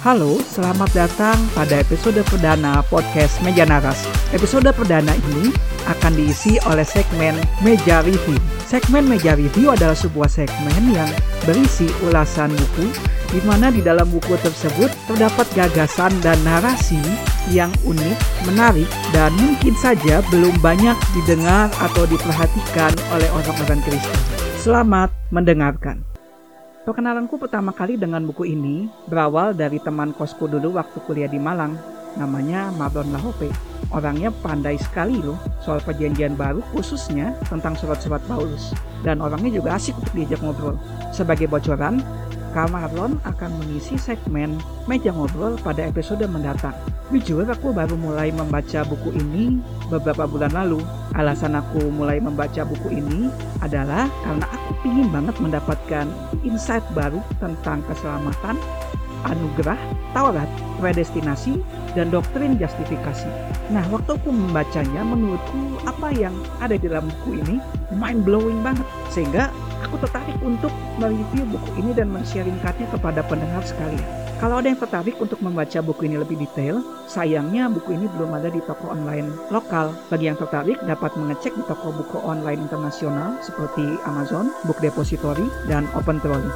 Halo, 0.00 0.40
selamat 0.40 0.90
datang 0.96 1.38
pada 1.52 1.78
episode 1.78 2.24
perdana 2.26 2.80
podcast 2.88 3.38
Meja 3.44 3.68
Naras. 3.68 4.02
Episode 4.32 4.72
perdana 4.72 5.12
ini 5.14 5.54
akan 5.86 6.16
diisi 6.18 6.58
oleh 6.66 6.82
segmen 6.82 7.38
Meja 7.60 8.00
Review. 8.00 8.34
Segmen 8.64 9.06
Meja 9.06 9.38
Review 9.38 9.70
adalah 9.70 9.94
sebuah 9.94 10.26
segmen 10.26 10.90
yang 10.90 11.06
berisi 11.46 11.86
ulasan 12.02 12.50
buku, 12.50 12.90
di 13.30 13.40
mana 13.46 13.70
di 13.70 13.78
dalam 13.78 14.10
buku 14.10 14.34
tersebut 14.42 14.88
terdapat 15.06 15.46
gagasan 15.54 16.10
dan 16.18 16.34
narasi 16.42 16.98
yang 17.54 17.70
unik, 17.86 18.18
menarik, 18.50 18.90
dan 19.14 19.30
mungkin 19.38 19.76
saja 19.78 20.18
belum 20.34 20.58
banyak 20.58 20.98
didengar 21.14 21.70
atau 21.78 22.10
diperhatikan 22.10 22.90
oleh 23.14 23.30
orang-orang 23.30 23.78
Kristen. 23.86 24.18
Selamat 24.58 25.14
mendengarkan. 25.30 26.11
Perkenalanku 26.82 27.38
pertama 27.38 27.70
kali 27.70 27.94
dengan 27.94 28.26
buku 28.26 28.42
ini 28.42 28.90
berawal 29.06 29.54
dari 29.54 29.78
teman 29.78 30.10
kosku 30.10 30.50
dulu 30.50 30.74
waktu 30.74 30.98
kuliah 31.06 31.30
di 31.30 31.38
Malang. 31.38 31.78
Namanya 32.18 32.74
Mardon 32.74 33.06
Lahope. 33.14 33.54
Orangnya 33.94 34.34
pandai 34.42 34.82
sekali 34.82 35.22
loh 35.22 35.38
soal 35.62 35.78
perjanjian 35.78 36.34
baru 36.34 36.58
khususnya 36.74 37.38
tentang 37.46 37.78
surat-surat 37.78 38.18
Paulus. 38.26 38.74
Dan 39.06 39.22
orangnya 39.22 39.62
juga 39.62 39.78
asik 39.78 39.94
untuk 39.94 40.10
diajak 40.10 40.42
ngobrol. 40.42 40.74
Sebagai 41.14 41.46
bocoran, 41.46 42.02
Kak 42.52 42.68
Marlon 42.68 43.16
akan 43.24 43.50
mengisi 43.64 43.96
segmen 43.96 44.60
Meja 44.84 45.08
Ngobrol 45.08 45.56
pada 45.64 45.88
episode 45.88 46.20
mendatang. 46.28 46.76
Jujur, 47.08 47.48
aku 47.48 47.72
baru 47.72 47.96
mulai 47.96 48.28
membaca 48.28 48.84
buku 48.84 49.16
ini 49.16 49.60
beberapa 49.88 50.28
bulan 50.28 50.52
lalu. 50.52 50.84
Alasan 51.16 51.56
aku 51.56 51.88
mulai 51.88 52.20
membaca 52.20 52.64
buku 52.64 52.92
ini 52.92 53.32
adalah 53.64 54.08
karena 54.24 54.44
aku 54.48 54.72
ingin 54.84 55.08
banget 55.08 55.36
mendapatkan 55.40 56.06
insight 56.44 56.84
baru 56.92 57.24
tentang 57.40 57.80
keselamatan, 57.88 58.56
anugerah, 59.28 59.80
Taurat, 60.12 60.48
predestinasi, 60.76 61.56
dan 61.96 62.12
doktrin 62.12 62.60
justifikasi. 62.60 63.28
Nah, 63.72 63.84
waktu 63.88 64.12
aku 64.12 64.28
membacanya, 64.28 65.00
menurutku 65.00 65.80
apa 65.88 66.12
yang 66.12 66.36
ada 66.60 66.76
di 66.76 66.84
dalam 66.84 67.08
buku 67.08 67.40
ini 67.40 67.56
mind 67.96 68.28
blowing 68.28 68.60
banget. 68.60 68.84
Sehingga 69.08 69.48
aku 69.84 69.96
tertarik 70.00 70.38
untuk 70.40 70.70
mereview 70.96 71.44
buku 71.50 71.70
ini 71.82 71.90
dan 71.92 72.08
men-sharingkannya 72.14 72.86
kepada 72.88 73.20
pendengar 73.26 73.62
sekalian. 73.66 74.22
Kalau 74.42 74.58
ada 74.58 74.66
yang 74.66 74.80
tertarik 74.82 75.14
untuk 75.22 75.38
membaca 75.38 75.78
buku 75.78 76.10
ini 76.10 76.18
lebih 76.18 76.34
detail, 76.34 76.82
sayangnya 77.06 77.70
buku 77.70 77.94
ini 77.94 78.10
belum 78.10 78.34
ada 78.34 78.50
di 78.50 78.58
toko 78.66 78.90
online 78.90 79.30
lokal. 79.54 79.94
Bagi 80.10 80.26
yang 80.26 80.34
tertarik 80.34 80.82
dapat 80.82 81.14
mengecek 81.14 81.54
di 81.54 81.62
toko 81.70 81.94
buku 81.94 82.18
online 82.26 82.58
internasional 82.58 83.38
seperti 83.38 83.86
Amazon, 84.02 84.50
Book 84.66 84.82
Depository, 84.82 85.46
dan 85.70 85.86
Open 85.94 86.18
Trolley. 86.18 86.50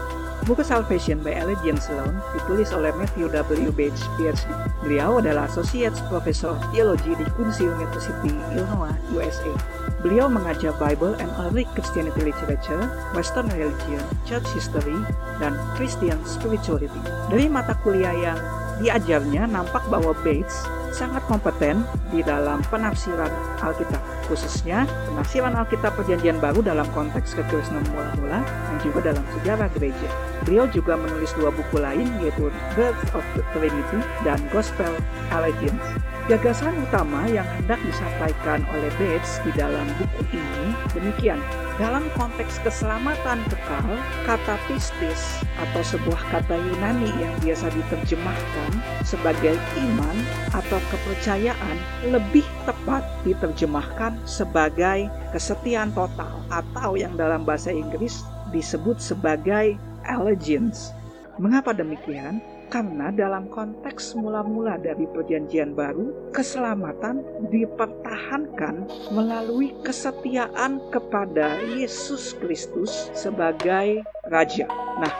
Buku 0.50 0.66
Salvation 0.66 1.22
by 1.22 1.38
Allegiance 1.38 1.86
Sloan 1.86 2.18
ditulis 2.34 2.74
oleh 2.74 2.90
Matthew 2.98 3.30
W. 3.30 3.70
Bates, 3.70 4.02
PhD. 4.18 4.50
Beliau 4.82 5.22
adalah 5.22 5.46
Associate 5.46 5.94
Professor 6.10 6.58
of 6.58 6.60
Theology 6.74 7.14
di 7.14 7.26
Quincy 7.38 7.70
University, 7.70 8.34
Illinois, 8.50 8.98
USA. 9.14 9.85
Beliau 10.06 10.30
mengajar 10.30 10.70
Bible 10.78 11.18
and 11.18 11.26
Early 11.34 11.66
Christianity 11.74 12.30
Literature, 12.30 12.86
Western 13.10 13.50
Religion, 13.50 13.98
Church 14.22 14.46
History, 14.54 14.94
dan 15.42 15.58
Christian 15.74 16.14
Spirituality. 16.22 17.02
Dari 17.26 17.50
mata 17.50 17.74
kuliah 17.82 18.14
yang 18.14 18.38
diajarnya 18.78 19.50
nampak 19.50 19.82
bahwa 19.90 20.14
Bates 20.22 20.62
sangat 20.94 21.26
kompeten 21.26 21.82
di 22.14 22.22
dalam 22.22 22.62
penafsiran 22.70 23.34
Alkitab, 23.58 23.98
khususnya 24.30 24.86
penafsiran 25.10 25.58
Alkitab 25.58 25.98
Perjanjian 25.98 26.38
Baru 26.38 26.62
dalam 26.62 26.86
konteks 26.94 27.34
kekristenan 27.34 27.82
mula-mula 27.90 28.46
dan 28.46 28.76
juga 28.86 29.10
dalam 29.10 29.26
sejarah 29.34 29.66
gereja. 29.74 30.06
Beliau 30.46 30.70
juga 30.70 30.94
menulis 30.94 31.34
dua 31.34 31.50
buku 31.50 31.82
lain 31.82 32.06
yaitu 32.22 32.46
Birth 32.78 33.10
of 33.10 33.26
the 33.34 33.42
Trinity 33.50 33.98
dan 34.22 34.38
Gospel 34.54 34.94
Allegiance. 35.34 35.82
Gagasan 36.26 36.74
utama 36.82 37.22
yang 37.30 37.46
hendak 37.46 37.78
disampaikan 37.86 38.66
oleh 38.74 38.90
Bates 38.98 39.38
di 39.46 39.54
dalam 39.54 39.86
buku 39.94 40.34
ini 40.34 40.74
demikian. 40.90 41.38
Dalam 41.78 42.02
konteks 42.18 42.58
keselamatan 42.66 43.46
kekal, 43.46 43.94
kata 44.26 44.58
pistis 44.66 45.38
atau 45.54 45.86
sebuah 45.86 46.18
kata 46.34 46.58
Yunani 46.58 47.14
yang 47.22 47.30
biasa 47.46 47.70
diterjemahkan 47.70 48.70
sebagai 49.06 49.54
iman 49.78 50.16
atau 50.50 50.82
kepercayaan 50.90 51.76
lebih 52.10 52.42
tepat 52.66 53.06
diterjemahkan 53.22 54.18
sebagai 54.26 55.06
kesetiaan 55.30 55.94
total 55.94 56.42
atau 56.50 56.98
yang 56.98 57.14
dalam 57.14 57.46
bahasa 57.46 57.70
Inggris 57.70 58.26
disebut 58.50 58.98
sebagai 58.98 59.78
allegiance. 60.10 60.90
Mengapa 61.38 61.70
demikian? 61.70 62.42
Karena 62.66 63.14
dalam 63.14 63.46
konteks 63.46 64.18
mula-mula 64.18 64.74
dari 64.82 65.06
perjanjian 65.06 65.72
baru, 65.72 66.34
keselamatan 66.34 67.22
dipertahankan 67.46 68.90
melalui 69.14 69.70
kesetiaan 69.86 70.82
kepada 70.90 71.62
Yesus 71.78 72.34
Kristus 72.42 73.14
sebagai 73.14 74.02
Raja. 74.26 74.66
Nah, 74.98 75.12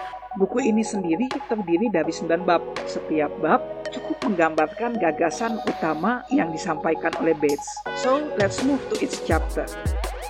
buku 0.42 0.58
ini 0.66 0.82
sendiri 0.82 1.30
terdiri 1.46 1.86
dari 1.88 2.10
9 2.10 2.42
bab. 2.42 2.62
Setiap 2.82 3.30
bab 3.38 3.62
cukup 3.94 4.18
menggambarkan 4.26 4.98
gagasan 4.98 5.62
utama 5.62 6.26
yang 6.34 6.50
disampaikan 6.50 7.14
oleh 7.22 7.32
Bates. 7.38 7.70
So, 8.02 8.26
let's 8.36 8.60
move 8.66 8.82
to 8.90 8.98
its 8.98 9.22
chapter. 9.22 9.70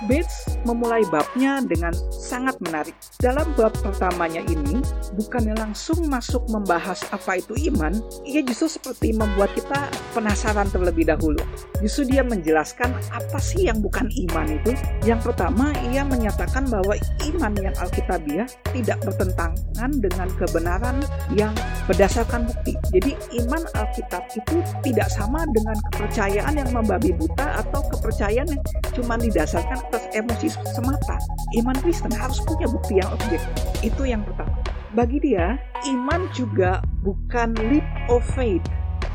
Bates 0.05 0.45
memulai 0.61 1.01
babnya 1.09 1.57
dengan 1.65 1.89
sangat 2.13 2.53
menarik. 2.61 2.93
Dalam 3.17 3.49
bab 3.57 3.73
pertamanya 3.81 4.45
ini, 4.45 4.77
bukannya 5.17 5.57
langsung 5.57 6.05
masuk 6.05 6.45
membahas 6.53 7.01
apa 7.09 7.41
itu 7.41 7.57
iman, 7.73 7.97
ia 8.21 8.45
justru 8.45 8.77
seperti 8.77 9.17
membuat 9.17 9.49
kita 9.57 9.89
penasaran 10.13 10.69
terlebih 10.69 11.09
dahulu. 11.09 11.41
Justru 11.81 12.13
dia 12.13 12.21
menjelaskan 12.21 12.93
apa 13.09 13.39
sih 13.41 13.65
yang 13.65 13.81
bukan 13.81 14.05
iman 14.29 14.47
itu. 14.53 14.77
Yang 15.01 15.33
pertama, 15.33 15.73
ia 15.89 16.05
menyatakan 16.05 16.69
bahwa 16.69 16.93
iman 17.33 17.53
yang 17.57 17.73
alkitabiah 17.81 18.45
tidak 18.69 19.01
bertentangan 19.01 19.91
dengan 19.97 20.27
kebenaran 20.37 21.01
yang 21.33 21.55
berdasarkan 21.89 22.45
bukti. 22.45 22.77
Jadi 22.93 23.11
iman 23.43 23.63
Alkitab 23.73 24.27
itu 24.35 24.57
tidak 24.83 25.07
sama 25.09 25.47
dengan 25.55 25.77
kepercayaan 25.89 26.53
yang 26.59 26.69
membabi 26.75 27.15
buta 27.15 27.63
atau 27.63 27.81
kepercayaan 27.95 28.47
yang 28.51 28.61
cuma 28.93 29.15
didasarkan 29.15 29.79
atas 29.87 30.03
emosi 30.11 30.51
semata. 30.75 31.15
Iman 31.55 31.75
Kristen 31.79 32.11
harus 32.11 32.43
punya 32.43 32.67
bukti 32.67 32.99
yang 32.99 33.09
objektif. 33.15 33.41
Itu 33.79 34.03
yang 34.03 34.27
pertama. 34.27 34.59
Bagi 34.95 35.19
dia, 35.23 35.55
iman 35.87 36.27
juga 36.35 36.83
bukan 37.03 37.55
leap 37.71 37.87
of 38.11 38.23
faith. 38.35 38.63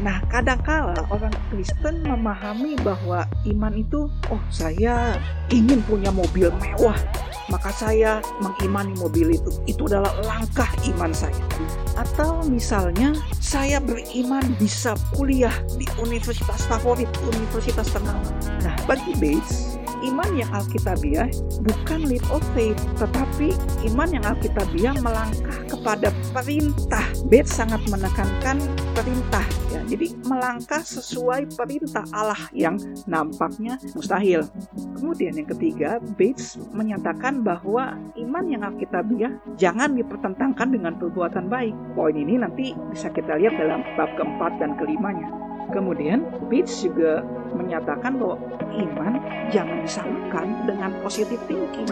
Nah, 0.01 0.25
kadangkala 0.33 0.97
orang 1.13 1.35
Kristen 1.53 2.03
memahami 2.03 2.81
bahwa 2.81 3.29
iman 3.45 3.75
itu, 3.77 4.09
oh 4.33 4.43
saya 4.49 5.21
ingin 5.53 5.85
punya 5.85 6.09
mobil 6.09 6.49
mewah, 6.59 6.97
maka 7.53 7.69
saya 7.71 8.25
mengimani 8.41 8.97
mobil 8.97 9.37
itu. 9.37 9.53
Itu 9.69 9.87
adalah 9.93 10.17
langkah 10.25 10.69
iman 10.97 11.13
saya. 11.13 11.37
Atau 11.95 12.41
misalnya 12.49 13.13
saya 13.37 13.79
beriman 13.79 14.57
bisa 14.57 14.97
kuliah 15.13 15.53
di 15.77 15.85
universitas 16.01 16.65
favorit, 16.67 17.11
universitas 17.29 17.93
ternama. 17.93 18.25
Nah, 18.65 18.75
bagi 18.89 19.13
Bates, 19.21 19.72
iman 20.03 20.31
yang 20.35 20.51
alkitabiah 20.51 21.31
bukan 21.63 22.01
leap 22.11 22.25
of 22.35 22.43
faith, 22.53 22.79
tetapi 22.99 23.55
iman 23.93 24.09
yang 24.11 24.25
alkitabiah 24.27 24.95
melangkah 24.99 25.59
kepada 25.71 26.11
perintah. 26.35 27.05
Bates 27.31 27.55
sangat 27.55 27.81
menekankan 27.89 28.59
perintah 28.93 29.47
ya. 29.71 29.81
Jadi 29.87 30.19
melangkah 30.27 30.83
sesuai 30.83 31.55
perintah 31.55 32.05
Allah 32.11 32.39
yang 32.53 32.77
nampaknya 33.07 33.79
mustahil. 33.95 34.47
Kemudian 34.99 35.39
yang 35.39 35.49
ketiga, 35.49 36.03
Bates 36.19 36.59
menyatakan 36.75 37.41
bahwa 37.47 37.97
iman 38.19 38.45
yang 38.47 38.63
alkitabiah 38.67 39.33
jangan 39.57 39.95
dipertentangkan 39.95 40.69
dengan 40.71 40.99
perbuatan 40.99 41.47
baik. 41.47 41.75
Poin 41.95 42.15
ini 42.15 42.39
nanti 42.39 42.75
bisa 42.91 43.09
kita 43.11 43.39
lihat 43.39 43.55
dalam 43.57 43.87
bab 43.95 44.11
keempat 44.19 44.59
dan 44.59 44.75
kelimanya. 44.77 45.31
Kemudian 45.73 46.29
Bates 46.53 46.85
juga 46.85 47.25
menyatakan 47.55 48.19
bahwa 48.19 48.37
iman 48.73 49.13
jangan 49.53 49.79
disamakan 49.85 50.47
dengan 50.65 50.91
positive 51.05 51.41
thinking. 51.47 51.89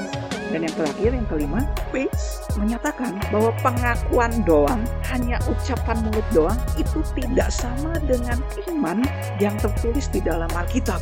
Dan 0.51 0.67
yang 0.67 0.75
terakhir, 0.75 1.11
yang 1.15 1.29
kelima, 1.31 1.63
Bates 1.95 2.43
menyatakan 2.59 3.23
bahwa 3.31 3.55
pengakuan 3.63 4.33
doang, 4.43 4.83
hanya 5.07 5.39
ucapan 5.47 6.03
mulut 6.03 6.27
doang, 6.35 6.59
itu 6.75 6.99
tidak 7.15 7.55
sama 7.55 7.95
dengan 8.03 8.43
iman 8.67 9.07
yang 9.39 9.55
tertulis 9.63 10.11
di 10.11 10.19
dalam 10.19 10.51
Alkitab. 10.51 10.99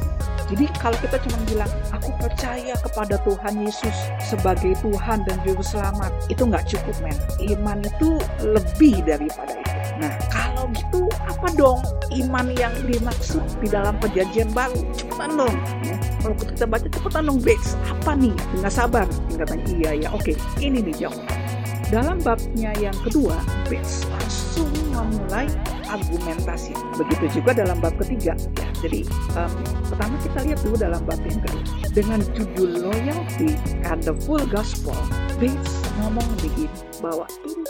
Jadi 0.49 0.65
kalau 0.81 0.97
kita 1.01 1.21
cuma 1.29 1.39
bilang, 1.49 1.73
aku 1.93 2.09
percaya 2.21 2.73
kepada 2.81 3.21
Tuhan 3.25 3.65
Yesus 3.65 3.97
sebagai 4.21 4.77
Tuhan 4.81 5.25
dan 5.29 5.37
Juru 5.45 5.61
Selamat, 5.61 6.13
itu 6.33 6.41
nggak 6.45 6.65
cukup 6.69 6.97
men. 7.05 7.17
Iman 7.41 7.85
itu 7.85 8.17
lebih 8.41 9.05
daripada 9.05 9.53
itu. 9.53 9.68
Nah 9.99 10.13
kalau 10.31 10.71
gitu 10.75 11.11
apa 11.19 11.49
dong 11.59 11.83
iman 12.15 12.47
yang 12.55 12.75
dimaksud 12.87 13.43
di 13.59 13.69
dalam 13.69 13.99
perjanjian 13.99 14.51
baru? 14.55 14.79
Cepetan 14.95 15.35
dong. 15.35 15.55
Ya. 15.85 15.97
Kalau 16.23 16.35
kita 16.39 16.65
baca 16.67 16.87
cepetan 16.87 17.23
dong 17.27 17.39
Bex. 17.43 17.75
Apa 17.91 18.15
nih? 18.15 18.35
Nggak 18.63 18.75
sabar. 18.75 19.07
Katanya 19.35 19.67
iya 19.75 19.91
ya 20.07 20.09
oke 20.15 20.33
ini 20.63 20.83
nih 20.83 21.07
jawab. 21.07 21.27
Dalam 21.89 22.21
babnya 22.21 22.77
yang 22.77 22.93
kedua, 23.01 23.41
Bates 23.65 24.05
langsung 24.13 24.69
memulai 24.93 25.49
argumentasi. 25.89 26.77
Begitu 27.01 27.41
juga 27.41 27.65
dalam 27.65 27.81
bab 27.81 27.97
ketiga. 27.97 28.37
Ya, 28.61 28.69
jadi 28.85 29.09
um, 29.33 29.49
pertama 29.89 30.21
kita 30.21 30.39
lihat 30.45 30.61
dulu 30.61 30.77
dalam 30.77 31.01
bab 31.09 31.17
yang 31.25 31.41
kedua. 31.41 31.65
Dengan 31.97 32.21
judul 32.37 32.93
loyalty 32.93 33.57
and 33.89 34.05
the 34.05 34.13
full 34.29 34.45
gospel, 34.53 34.93
Bates 35.41 35.81
ngomong 36.05 36.29
begini 36.45 36.69
bahwa 37.01 37.25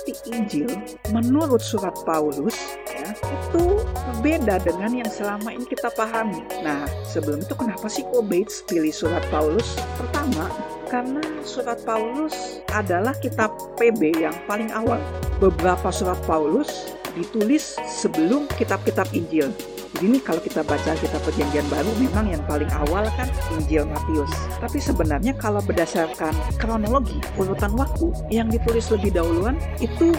inti 0.08 0.32
Injil 0.32 0.70
menurut 1.12 1.60
surat 1.60 1.92
Paulus 2.08 2.56
ya, 2.88 3.12
itu 3.12 3.84
berbeda 3.92 4.56
dengan 4.64 5.04
yang 5.04 5.10
selama 5.10 5.52
ini 5.52 5.68
kita 5.68 5.92
pahami. 5.92 6.40
Nah, 6.64 6.88
sebelum 7.04 7.44
itu 7.44 7.52
kenapa 7.52 7.86
sih 7.92 8.04
kok 8.08 8.24
Bates 8.24 8.64
pilih 8.64 8.92
surat 8.92 9.20
Paulus? 9.28 9.76
Pertama, 10.00 10.48
karena 10.88 11.20
surat 11.44 11.76
Paulus 11.84 12.64
adalah 12.72 13.12
kitab 13.20 13.52
PB 13.76 14.16
yang 14.16 14.36
paling 14.48 14.72
awal. 14.72 15.00
Beberapa 15.38 15.92
surat 15.92 16.16
Paulus 16.24 16.96
ditulis 17.12 17.76
sebelum 17.84 18.48
kitab-kitab 18.56 19.12
Injil. 19.12 19.52
Jadi 19.96 20.04
ini 20.04 20.18
kalau 20.20 20.40
kita 20.42 20.60
baca 20.66 20.92
kitab 20.98 21.20
perjanjian 21.24 21.66
baru 21.72 21.90
memang 21.96 22.26
yang 22.28 22.42
paling 22.44 22.68
awal 22.72 23.04
kan 23.16 23.28
Injil 23.56 23.88
Matius. 23.88 24.30
Tapi 24.60 24.78
sebenarnya 24.78 25.32
kalau 25.40 25.64
berdasarkan 25.64 26.36
kronologi 26.60 27.18
urutan 27.40 27.72
waktu 27.74 28.12
yang 28.28 28.52
ditulis 28.52 28.88
lebih 28.92 29.16
dahuluan 29.16 29.56
itu 29.80 30.12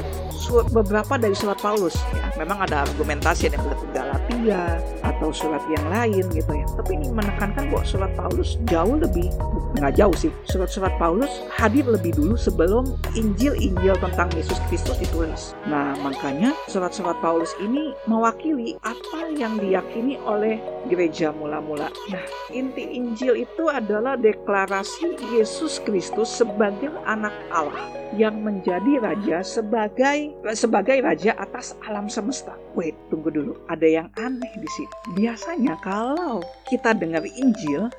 beberapa 0.73 1.19
dari 1.19 1.37
surat 1.37 1.61
Paulus. 1.61 1.93
Ya 2.15 2.33
memang 2.41 2.65
ada 2.65 2.87
argumentasi 2.87 3.53
yang 3.53 3.61
berarti 3.61 3.87
Galatia 3.93 4.63
atau 5.05 5.29
surat 5.29 5.61
yang 5.69 5.85
lain 5.91 6.25
gitu 6.33 6.51
ya. 6.55 6.65
Tapi 6.73 6.97
ini 6.97 7.13
menekankan 7.13 7.69
bahwa 7.69 7.85
surat 7.85 8.11
Paulus 8.17 8.57
jauh 8.65 8.97
lebih 8.97 9.29
nggak 9.77 10.01
jauh 10.01 10.15
sih 10.17 10.33
surat-surat 10.49 10.89
Paulus 10.97 11.29
hadir 11.53 11.85
lebih 11.85 12.17
dulu 12.17 12.33
sebelum 12.33 12.89
Injil-Injil 13.13 14.01
tentang 14.01 14.33
Yesus 14.33 14.57
Kristus 14.65 14.97
ditulis. 14.97 15.53
Nah 15.69 15.93
makanya 16.01 16.57
surat-surat 16.65 17.13
Paulus 17.21 17.53
ini 17.61 17.93
mewakili 18.09 18.81
apa 18.81 19.29
yang 19.37 19.58
diyakini 19.59 20.15
oleh 20.23 20.57
gereja 20.87 21.35
mula-mula 21.35 21.91
nah 22.09 22.25
inti 22.49 22.95
Injil 22.95 23.45
itu 23.45 23.67
adalah 23.67 24.15
deklarasi 24.15 25.19
Yesus 25.35 25.83
Kristus 25.83 26.31
sebagai 26.31 26.89
anak 27.05 27.35
Allah 27.53 27.99
yang 28.17 28.41
menjadi 28.41 28.97
raja 29.01 29.45
sebagai 29.45 30.33
sebagai 30.57 30.97
raja 31.05 31.37
atas 31.37 31.77
alam 31.85 32.09
semesta. 32.09 32.57
Wait, 32.73 32.97
tunggu 33.13 33.29
dulu. 33.29 33.53
Ada 33.69 33.85
yang 33.85 34.07
aneh 34.17 34.49
di 34.57 34.69
sini. 34.73 34.93
Biasanya 35.13 35.77
kalau 35.83 36.41
kita 36.69 36.97
dengar 36.97 37.25
Injil 37.25 37.89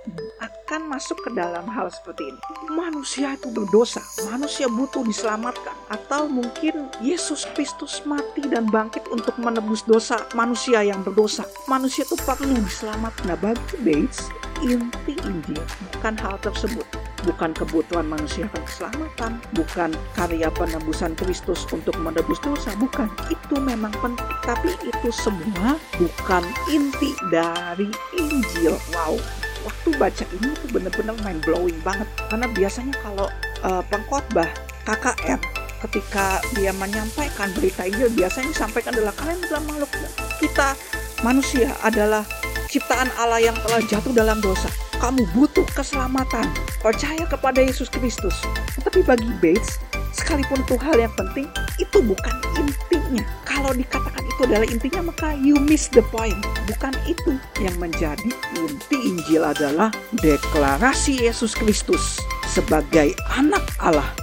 akan 0.43 0.87
masuk 0.87 1.19
ke 1.27 1.31
dalam 1.35 1.67
hal 1.67 1.91
seperti 1.91 2.27
ini. 2.27 2.41
Manusia 2.71 3.35
itu 3.35 3.51
berdosa, 3.51 4.03
manusia 4.31 4.71
butuh 4.71 5.03
diselamatkan 5.03 5.75
atau 5.91 6.31
mungkin 6.31 6.91
Yesus 7.03 7.47
Kristus 7.55 8.03
mati 8.07 8.47
dan 8.47 8.71
bangkit 8.71 9.07
untuk 9.11 9.35
menebus 9.39 9.83
dosa 9.87 10.23
manusia 10.35 10.83
yang 10.87 11.03
berdosa. 11.03 11.43
Manusia 11.69 12.03
itu 12.03 12.17
perlu 12.23 12.57
diselamatkan. 12.67 13.31
Nah, 13.31 13.39
bagi 13.39 13.77
Bates, 13.85 14.31
inti 14.61 15.15
Injil 15.25 15.63
bukan 15.95 16.15
hal 16.19 16.37
tersebut 16.43 16.87
bukan 17.25 17.53
kebutuhan 17.53 18.07
manusia 18.09 18.49
akan 18.49 18.63
keselamatan, 18.65 19.33
bukan 19.53 19.91
karya 20.17 20.49
penebusan 20.53 21.13
Kristus 21.17 21.69
untuk 21.73 21.97
menebus 22.01 22.41
dosa, 22.41 22.73
bukan. 22.81 23.09
Itu 23.29 23.61
memang 23.61 23.93
penting, 24.01 24.31
tapi 24.45 24.73
itu 24.85 25.09
semua 25.13 25.77
bukan 26.01 26.45
inti 26.73 27.13
dari 27.29 27.89
Injil. 28.17 28.77
Wow, 28.97 29.21
waktu 29.65 29.89
baca 30.01 30.25
ini 30.41 30.49
tuh 30.65 30.69
bener-bener 30.73 31.17
mind 31.21 31.41
blowing 31.45 31.79
banget. 31.85 32.09
Karena 32.29 32.47
biasanya 32.51 32.95
kalau 33.05 33.29
uh, 33.65 33.83
pengkhotbah 33.89 34.49
KKR 34.89 35.41
ketika 35.89 36.45
dia 36.57 36.77
menyampaikan 36.77 37.49
berita 37.57 37.89
Injil 37.89 38.13
biasanya 38.13 38.53
disampaikan 38.53 38.93
adalah 38.93 39.17
kalian 39.17 39.41
adalah 39.49 39.65
makhluk 39.65 39.89
kita 40.37 40.77
manusia 41.21 41.73
adalah 41.85 42.25
ciptaan 42.71 43.11
Allah 43.19 43.43
yang 43.43 43.57
telah 43.67 43.83
jatuh 43.85 44.15
dalam 44.15 44.39
dosa 44.39 44.71
kamu 45.01 45.25
butuh 45.33 45.65
keselamatan. 45.73 46.45
Percaya 46.85 47.25
kepada 47.25 47.65
Yesus 47.65 47.89
Kristus. 47.89 48.37
Tetapi 48.77 49.01
bagi 49.09 49.33
Bates, 49.41 49.81
sekalipun 50.13 50.61
itu 50.61 50.77
hal 50.77 51.01
yang 51.01 51.13
penting, 51.17 51.49
itu 51.81 51.99
bukan 52.05 52.35
intinya. 52.61 53.25
Kalau 53.49 53.73
dikatakan 53.73 54.23
itu 54.29 54.41
adalah 54.45 54.69
intinya, 54.69 55.09
maka 55.09 55.33
you 55.41 55.57
miss 55.57 55.89
the 55.89 56.05
point. 56.13 56.37
Bukan 56.69 56.93
itu 57.09 57.41
yang 57.65 57.75
menjadi 57.81 58.31
inti 58.61 58.99
Injil 59.01 59.43
adalah 59.43 59.89
deklarasi 60.21 61.25
Yesus 61.25 61.57
Kristus 61.57 62.21
sebagai 62.45 63.17
anak 63.33 63.65
Allah 63.81 64.20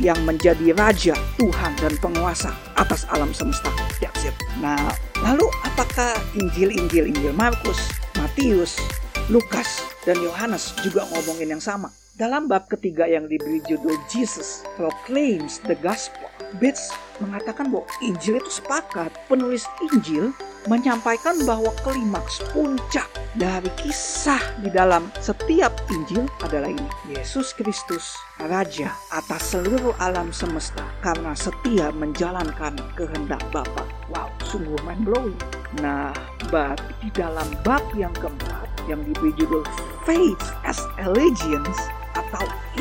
yang 0.00 0.16
menjadi 0.24 0.72
raja, 0.72 1.12
Tuhan 1.36 1.72
dan 1.80 1.92
penguasa 2.00 2.54
atas 2.78 3.04
alam 3.12 3.34
semesta. 3.36 3.68
That's 4.00 4.24
it. 4.24 4.36
Nah, 4.62 4.78
lalu 5.20 5.44
apakah 5.66 6.16
Injil-Injil 6.38 7.12
Injil 7.12 7.34
Markus, 7.36 7.78
Matius, 8.16 8.80
Lukas, 9.28 9.84
dan 10.08 10.16
Yohanes 10.22 10.72
juga 10.80 11.04
ngomongin 11.12 11.52
yang 11.58 11.62
sama. 11.62 11.92
Dalam 12.12 12.44
bab 12.44 12.68
ketiga 12.68 13.08
yang 13.08 13.24
diberi 13.24 13.64
judul 13.64 13.96
Jesus 14.12 14.68
Proclaims 14.76 15.64
the 15.64 15.72
Gospel, 15.80 16.28
Bates 16.60 16.92
mengatakan 17.22 17.70
bahwa 17.70 17.86
Injil 18.02 18.42
itu 18.42 18.50
sepakat. 18.50 19.14
Penulis 19.30 19.64
Injil 19.90 20.34
menyampaikan 20.66 21.38
bahwa 21.42 21.70
klimaks 21.82 22.42
puncak 22.54 23.06
dari 23.34 23.70
kisah 23.80 24.42
di 24.62 24.70
dalam 24.70 25.08
setiap 25.18 25.72
Injil 25.90 26.26
adalah 26.42 26.70
ini. 26.70 26.88
Yesus 27.10 27.54
Kristus, 27.54 28.14
Raja 28.38 28.94
atas 29.14 29.54
seluruh 29.54 29.94
alam 30.02 30.34
semesta 30.34 30.82
karena 31.00 31.34
setia 31.34 31.90
menjalankan 31.94 32.78
kehendak 32.98 33.42
Bapa. 33.54 33.86
Wow, 34.12 34.28
sungguh 34.44 34.76
mind 34.84 35.06
blowing. 35.08 35.38
Nah, 35.80 36.12
bab 36.52 36.76
di 37.00 37.08
dalam 37.16 37.48
bab 37.64 37.82
yang 37.96 38.12
keempat 38.12 38.68
yang 38.90 39.00
diberi 39.06 39.32
judul 39.40 39.64
Faith 40.04 40.42
as 40.66 40.82
Allegiance 41.00 41.78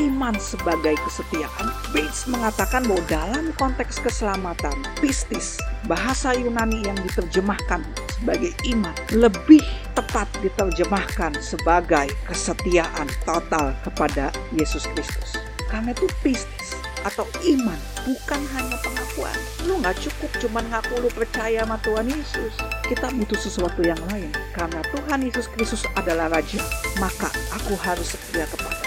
iman 0.02 0.34
sebagai 0.42 0.98
kesetiaan, 1.06 1.70
Bates 1.94 2.26
mengatakan 2.26 2.82
bahwa 2.90 3.04
dalam 3.06 3.46
konteks 3.62 4.02
keselamatan, 4.02 4.74
pistis, 4.98 5.62
bahasa 5.86 6.34
Yunani 6.34 6.82
yang 6.82 6.98
diterjemahkan 7.06 7.86
sebagai 8.18 8.54
iman, 8.74 8.94
lebih 9.14 9.62
tepat 9.94 10.26
diterjemahkan 10.42 11.38
sebagai 11.38 12.10
kesetiaan 12.26 13.10
total 13.26 13.78
kepada 13.86 14.34
Yesus 14.54 14.90
Kristus. 14.94 15.38
Karena 15.70 15.96
itu 15.96 16.10
pistis 16.20 16.76
atau 17.02 17.26
iman 17.42 17.80
bukan 18.06 18.42
hanya 18.58 18.78
pengakuan. 18.82 19.38
Lu 19.66 19.80
nggak 19.82 19.98
cukup 20.02 20.32
cuma 20.42 20.60
ngaku 20.70 21.02
lu 21.02 21.10
percaya 21.14 21.64
sama 21.66 21.78
Tuhan 21.82 22.08
Yesus. 22.10 22.54
Kita 22.86 23.10
butuh 23.14 23.40
sesuatu 23.40 23.82
yang 23.82 24.00
lain. 24.10 24.30
Karena 24.54 24.84
Tuhan 24.90 25.26
Yesus 25.26 25.48
Kristus 25.54 25.88
adalah 25.98 26.30
Raja, 26.30 26.62
maka 27.00 27.30
aku 27.56 27.74
harus 27.82 28.14
setia 28.14 28.46
kepada. 28.50 28.81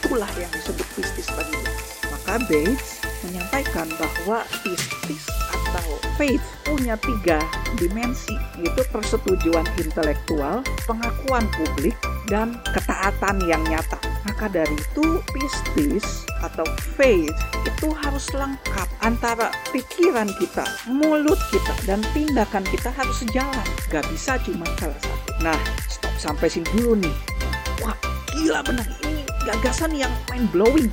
Itulah 0.00 0.30
yang 0.40 0.50
disebut 0.56 0.88
pistis 0.96 1.28
bagi 1.36 1.60
Maka 2.08 2.40
Bates 2.48 3.04
menyampaikan 3.20 3.86
bahwa 4.00 4.42
pistis 4.64 5.28
atau 5.70 6.00
faith 6.18 6.42
punya 6.66 6.98
tiga 6.98 7.38
dimensi, 7.78 8.34
yaitu 8.58 8.82
persetujuan 8.90 9.62
intelektual, 9.78 10.64
pengakuan 10.88 11.46
publik, 11.54 11.94
dan 12.26 12.58
ketaatan 12.74 13.38
yang 13.46 13.62
nyata. 13.66 13.98
Maka 14.26 14.50
dari 14.50 14.74
itu 14.74 15.22
pistis 15.30 16.24
atau 16.42 16.66
faith 16.98 17.34
itu 17.62 17.88
harus 18.02 18.26
lengkap 18.34 18.88
antara 19.04 19.52
pikiran 19.70 20.28
kita, 20.36 20.64
mulut 20.90 21.38
kita, 21.54 21.74
dan 21.86 22.00
tindakan 22.12 22.64
kita 22.68 22.90
harus 22.94 23.16
sejalan. 23.22 23.66
Gak 23.88 24.06
bisa 24.10 24.36
cuma 24.42 24.66
salah 24.76 24.98
satu. 25.00 25.30
Nah, 25.40 25.58
stop 25.88 26.14
sampai 26.18 26.48
sini 26.50 26.66
dulu 26.76 26.98
nih. 27.00 27.16
Wah, 27.80 27.96
gila 28.34 28.60
benar. 28.66 28.99
Gagasan 29.50 29.98
yang 29.98 30.14
mind 30.30 30.46
blowing 30.54 30.86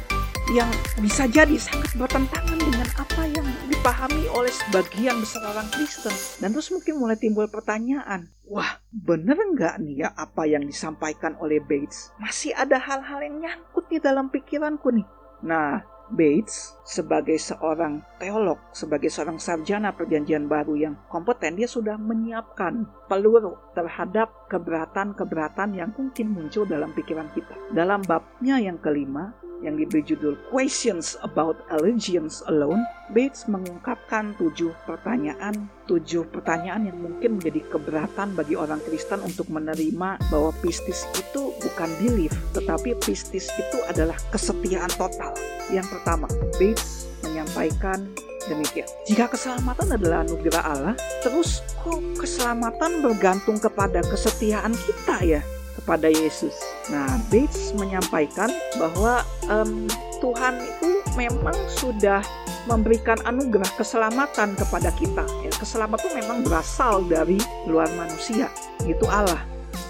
yang 0.49 0.65
bisa 0.97 1.29
jadi 1.29 1.61
sangat 1.61 1.93
bertentangan 1.93 2.57
dengan 2.57 2.89
apa 2.97 3.29
yang 3.29 3.45
dipahami 3.69 4.25
oleh 4.33 4.49
sebagian 4.49 5.21
besar 5.21 5.45
orang 5.45 5.69
Kristen. 5.69 6.09
Dan 6.41 6.57
terus 6.57 6.73
mungkin 6.73 6.97
mulai 6.97 7.21
timbul 7.21 7.45
pertanyaan, 7.53 8.33
wah 8.49 8.81
bener 8.89 9.37
nggak 9.37 9.77
nih 9.77 10.01
ya 10.01 10.09
apa 10.17 10.49
yang 10.49 10.65
disampaikan 10.65 11.37
oleh 11.37 11.61
Bates? 11.61 12.09
Masih 12.17 12.49
ada 12.57 12.81
hal-hal 12.81 13.29
yang 13.29 13.45
nyangkut 13.45 13.85
di 13.93 14.01
dalam 14.01 14.33
pikiranku 14.33 14.89
nih. 14.89 15.05
Nah, 15.45 15.85
Bates 16.07 16.75
sebagai 16.87 17.35
seorang 17.35 17.99
teolog, 18.19 18.59
sebagai 18.71 19.11
seorang 19.11 19.39
sarjana 19.39 19.91
perjanjian 19.91 20.47
baru 20.47 20.75
yang 20.75 20.95
kompeten, 21.11 21.59
dia 21.59 21.67
sudah 21.67 21.99
menyiapkan 21.99 22.87
peluru 23.11 23.59
terhadap 23.75 24.31
keberatan-keberatan 24.47 25.75
yang 25.75 25.91
mungkin 25.95 26.31
muncul 26.31 26.63
dalam 26.63 26.95
pikiran 26.95 27.27
kita. 27.35 27.55
Dalam 27.75 28.03
babnya 28.07 28.59
yang 28.59 28.79
kelima, 28.79 29.35
yang 29.65 29.77
diberi 29.77 30.05
judul 30.05 30.37
Questions 30.49 31.17
About 31.25 31.57
Allegiance 31.73 32.45
Alone, 32.45 32.83
Bates 33.09 33.49
mengungkapkan 33.49 34.35
tujuh 34.37 34.75
pertanyaan, 34.85 35.71
tujuh 35.89 36.27
pertanyaan 36.29 36.91
yang 36.91 36.97
mungkin 36.99 37.39
menjadi 37.39 37.63
keberatan 37.71 38.35
bagi 38.37 38.53
orang 38.53 38.83
Kristen 38.85 39.23
untuk 39.23 39.49
menerima 39.49 40.21
bahwa 40.29 40.51
pistis 40.61 41.07
itu 41.17 41.55
bukan 41.57 41.89
belief, 42.03 42.33
tetapi 42.53 42.93
pistis 43.01 43.49
itu 43.57 43.77
adalah 43.89 44.15
kesetiaan 44.29 44.91
total. 44.93 45.33
Yang 45.73 45.87
pertama, 45.97 46.27
Bates 46.59 47.09
menyampaikan 47.25 48.05
Demikian. 48.47 48.87
Jika 49.03 49.27
keselamatan 49.27 49.99
adalah 49.99 50.23
anugerah 50.23 50.63
Allah, 50.63 50.95
terus 51.19 51.59
kok 51.83 51.99
keselamatan 52.15 53.03
bergantung 53.03 53.59
kepada 53.59 53.99
kesetiaan 54.07 54.71
kita 54.71 55.19
ya 55.19 55.41
kepada 55.88 56.12
Yesus. 56.12 56.51
Nah, 56.91 57.08
Bates 57.32 57.72
menyampaikan 57.79 58.51
bahwa 58.75 59.24
um, 59.48 59.88
Tuhan 60.20 60.60
itu 60.60 61.00
memang 61.15 61.56
sudah 61.79 62.20
memberikan 62.67 63.15
anugerah 63.24 63.72
keselamatan 63.79 64.60
kepada 64.60 64.91
kita. 65.00 65.24
Ya, 65.48 65.51
keselamatan 65.56 66.03
itu 66.03 66.10
memang 66.20 66.44
berasal 66.44 67.08
dari 67.08 67.39
luar 67.72 67.88
manusia, 67.96 68.51
itu 68.84 69.08
Allah. 69.08 69.39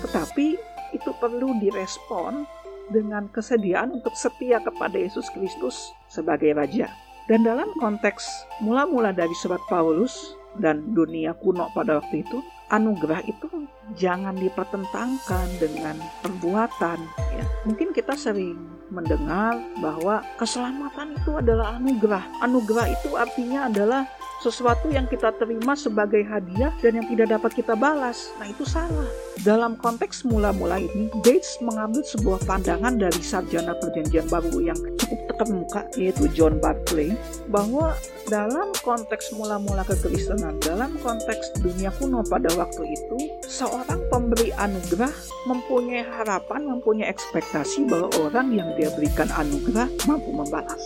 Tetapi 0.06 0.54
itu 0.94 1.10
perlu 1.18 1.58
direspon 1.58 2.46
dengan 2.94 3.26
kesediaan 3.34 3.98
untuk 3.98 4.14
setia 4.14 4.62
kepada 4.62 4.94
Yesus 4.94 5.26
Kristus 5.34 5.98
sebagai 6.14 6.54
Raja. 6.54 6.94
Dan 7.26 7.44
dalam 7.44 7.74
konteks 7.82 8.24
mula-mula 8.62 9.12
dari 9.12 9.34
surat 9.36 9.60
Paulus 9.68 10.38
dan 10.58 10.94
dunia 10.94 11.34
kuno 11.38 11.70
pada 11.74 12.02
waktu 12.02 12.26
itu, 12.26 12.42
anugerah 12.74 13.24
itu 13.24 13.48
jangan 13.96 14.36
dipertentangkan 14.36 15.48
dengan 15.62 15.96
perbuatan. 16.20 17.00
Ya. 17.34 17.44
Mungkin 17.64 17.96
kita 17.96 18.18
sering 18.20 18.60
mendengar 18.92 19.56
bahwa 19.80 20.24
keselamatan 20.40 21.16
itu 21.16 21.32
adalah 21.40 21.80
anugerah. 21.80 22.24
Anugerah 22.44 22.88
itu 22.92 23.10
artinya 23.16 23.68
adalah 23.72 24.04
sesuatu 24.38 24.94
yang 24.94 25.10
kita 25.10 25.34
terima 25.42 25.74
sebagai 25.74 26.22
hadiah 26.22 26.70
dan 26.82 27.02
yang 27.02 27.08
tidak 27.10 27.28
dapat 27.38 27.52
kita 27.58 27.74
balas. 27.74 28.30
Nah, 28.38 28.48
itu 28.50 28.64
salah. 28.64 29.10
Dalam 29.42 29.78
konteks 29.78 30.26
mula-mula 30.26 30.82
ini, 30.82 31.10
Bates 31.22 31.62
mengambil 31.62 32.02
sebuah 32.02 32.42
pandangan 32.46 32.98
dari 32.98 33.22
sarjana 33.22 33.78
perjanjian 33.78 34.26
baru 34.30 34.74
yang 34.74 34.80
cukup 34.98 35.20
terkemuka, 35.30 35.82
yaitu 35.96 36.26
John 36.34 36.58
Barclay, 36.58 37.14
bahwa 37.50 37.94
dalam 38.28 38.74
konteks 38.82 39.34
mula-mula 39.38 39.86
kekristenan, 39.86 40.58
dalam 40.60 40.98
konteks 41.00 41.62
dunia 41.62 41.94
kuno 41.96 42.26
pada 42.26 42.50
waktu 42.58 42.98
itu, 42.98 43.18
seorang 43.46 44.02
pemberi 44.10 44.50
anugerah 44.58 45.14
mempunyai 45.46 46.04
harapan, 46.04 46.66
mempunyai 46.66 47.08
ekspektasi 47.14 47.86
bahwa 47.86 48.10
orang 48.20 48.52
yang 48.54 48.70
dia 48.76 48.90
berikan 48.98 49.30
anugerah 49.38 49.88
mampu 50.10 50.34
membalas. 50.34 50.82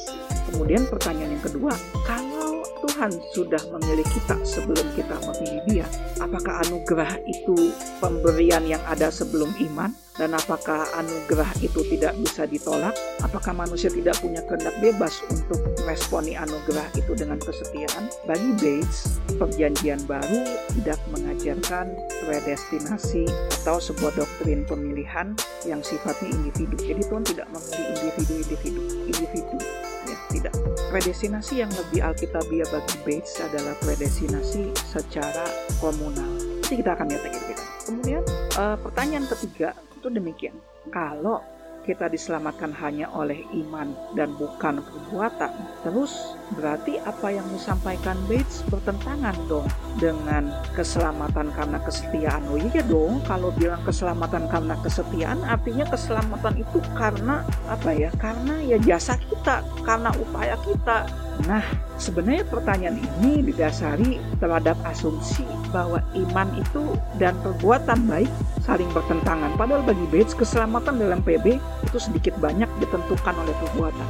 Kemudian 0.51 0.83
pertanyaan 0.91 1.39
yang 1.39 1.43
kedua, 1.47 1.73
kalau 2.03 2.50
Tuhan 2.81 3.11
sudah 3.37 3.61
memilih 3.77 4.07
kita 4.09 4.35
sebelum 4.41 4.87
kita 4.97 5.15
memilih 5.21 5.61
Dia. 5.69 5.87
Apakah 6.17 6.65
anugerah 6.65 7.21
itu 7.29 7.73
pemberian 8.01 8.65
yang 8.65 8.81
ada 8.89 9.13
sebelum 9.13 9.53
iman? 9.71 9.93
Dan 10.19 10.35
apakah 10.35 10.85
anugerah 10.99 11.49
itu 11.63 11.81
tidak 11.87 12.13
bisa 12.19 12.43
ditolak? 12.45 12.93
Apakah 13.23 13.55
manusia 13.55 13.87
tidak 13.89 14.19
punya 14.19 14.43
kehendak 14.45 14.75
bebas 14.83 15.23
untuk 15.31 15.57
meresponi 15.81 16.35
anugerah 16.35 16.83
itu 16.93 17.15
dengan 17.15 17.39
kesetiaan? 17.39 18.11
Bagi 18.27 18.51
Bates, 18.59 19.17
perjanjian 19.39 20.03
baru 20.05 20.45
tidak 20.77 20.99
mengajarkan 21.15 21.95
predestinasi 22.27 23.25
atau 23.63 23.81
sebuah 23.81 24.13
doktrin 24.19 24.67
pemilihan 24.67 25.33
yang 25.65 25.81
sifatnya 25.81 26.29
individu. 26.29 26.75
Jadi 26.77 27.01
Tuhan 27.07 27.25
tidak 27.25 27.47
memilih 27.49 27.85
individu-individu, 27.97 28.81
individu 29.09 29.57
ya 30.05 30.17
tidak 30.33 30.53
predestinasi 30.91 31.63
yang 31.63 31.71
lebih 31.71 32.03
alkitabiah 32.03 32.67
bagi 32.67 32.95
Bates 33.07 33.39
adalah 33.39 33.71
predestinasi 33.79 34.75
secara 34.75 35.47
komunal. 35.79 36.27
Nanti 36.59 36.75
kita 36.83 36.99
akan 36.99 37.07
lihat 37.07 37.23
lagi 37.23 37.39
kemudian 37.87 38.23
uh, 38.55 38.75
pertanyaan 38.79 39.25
ketiga 39.27 39.75
itu 39.95 40.07
demikian. 40.11 40.55
Kalau 40.91 41.43
kita 41.81 42.07
diselamatkan 42.07 42.71
hanya 42.77 43.09
oleh 43.13 43.41
iman 43.57 43.93
dan 44.13 44.33
bukan 44.37 44.81
perbuatan. 44.85 45.51
Terus 45.81 46.37
berarti 46.53 47.01
apa 47.01 47.33
yang 47.33 47.45
disampaikan 47.49 48.17
Bates 48.29 48.61
bertentangan 48.69 49.33
dong 49.49 49.65
dengan 49.97 50.51
keselamatan 50.77 51.49
karena 51.55 51.79
kesetiaan. 51.81 52.43
Oh 52.53 52.59
iya 52.59 52.85
dong, 52.85 53.19
kalau 53.25 53.49
bilang 53.55 53.81
keselamatan 53.81 54.45
karena 54.49 54.75
kesetiaan 54.85 55.41
artinya 55.45 55.85
keselamatan 55.89 56.61
itu 56.61 56.77
karena 56.93 57.41
apa 57.65 57.89
ya? 57.93 58.09
Karena 58.21 58.61
ya 58.61 58.77
jasa 58.81 59.17
kita, 59.17 59.65
karena 59.81 60.13
upaya 60.17 60.55
kita. 60.61 61.09
Nah, 61.49 61.63
sebenarnya 61.97 62.45
pertanyaan 62.45 63.01
ini 63.01 63.41
didasari 63.49 64.21
terhadap 64.37 64.77
asumsi 64.85 65.41
bahwa 65.73 66.03
iman 66.13 66.47
itu 66.59 66.93
dan 67.17 67.33
perbuatan 67.41 68.05
baik 68.05 68.29
saling 68.61 68.89
bertentangan. 68.93 69.57
Padahal 69.57 69.81
bagi 69.81 70.05
Bates, 70.13 70.37
keselamatan 70.37 71.01
dalam 71.01 71.25
PB 71.25 71.57
itu 71.57 71.97
sedikit 71.97 72.37
banyak 72.37 72.69
ditentukan 72.83 73.33
oleh 73.33 73.55
perbuatan. 73.57 74.07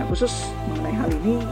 Nah 0.00 0.04
khusus 0.10 0.50
mengenai 0.72 0.94
hal 0.98 1.10
ini, 1.22 1.46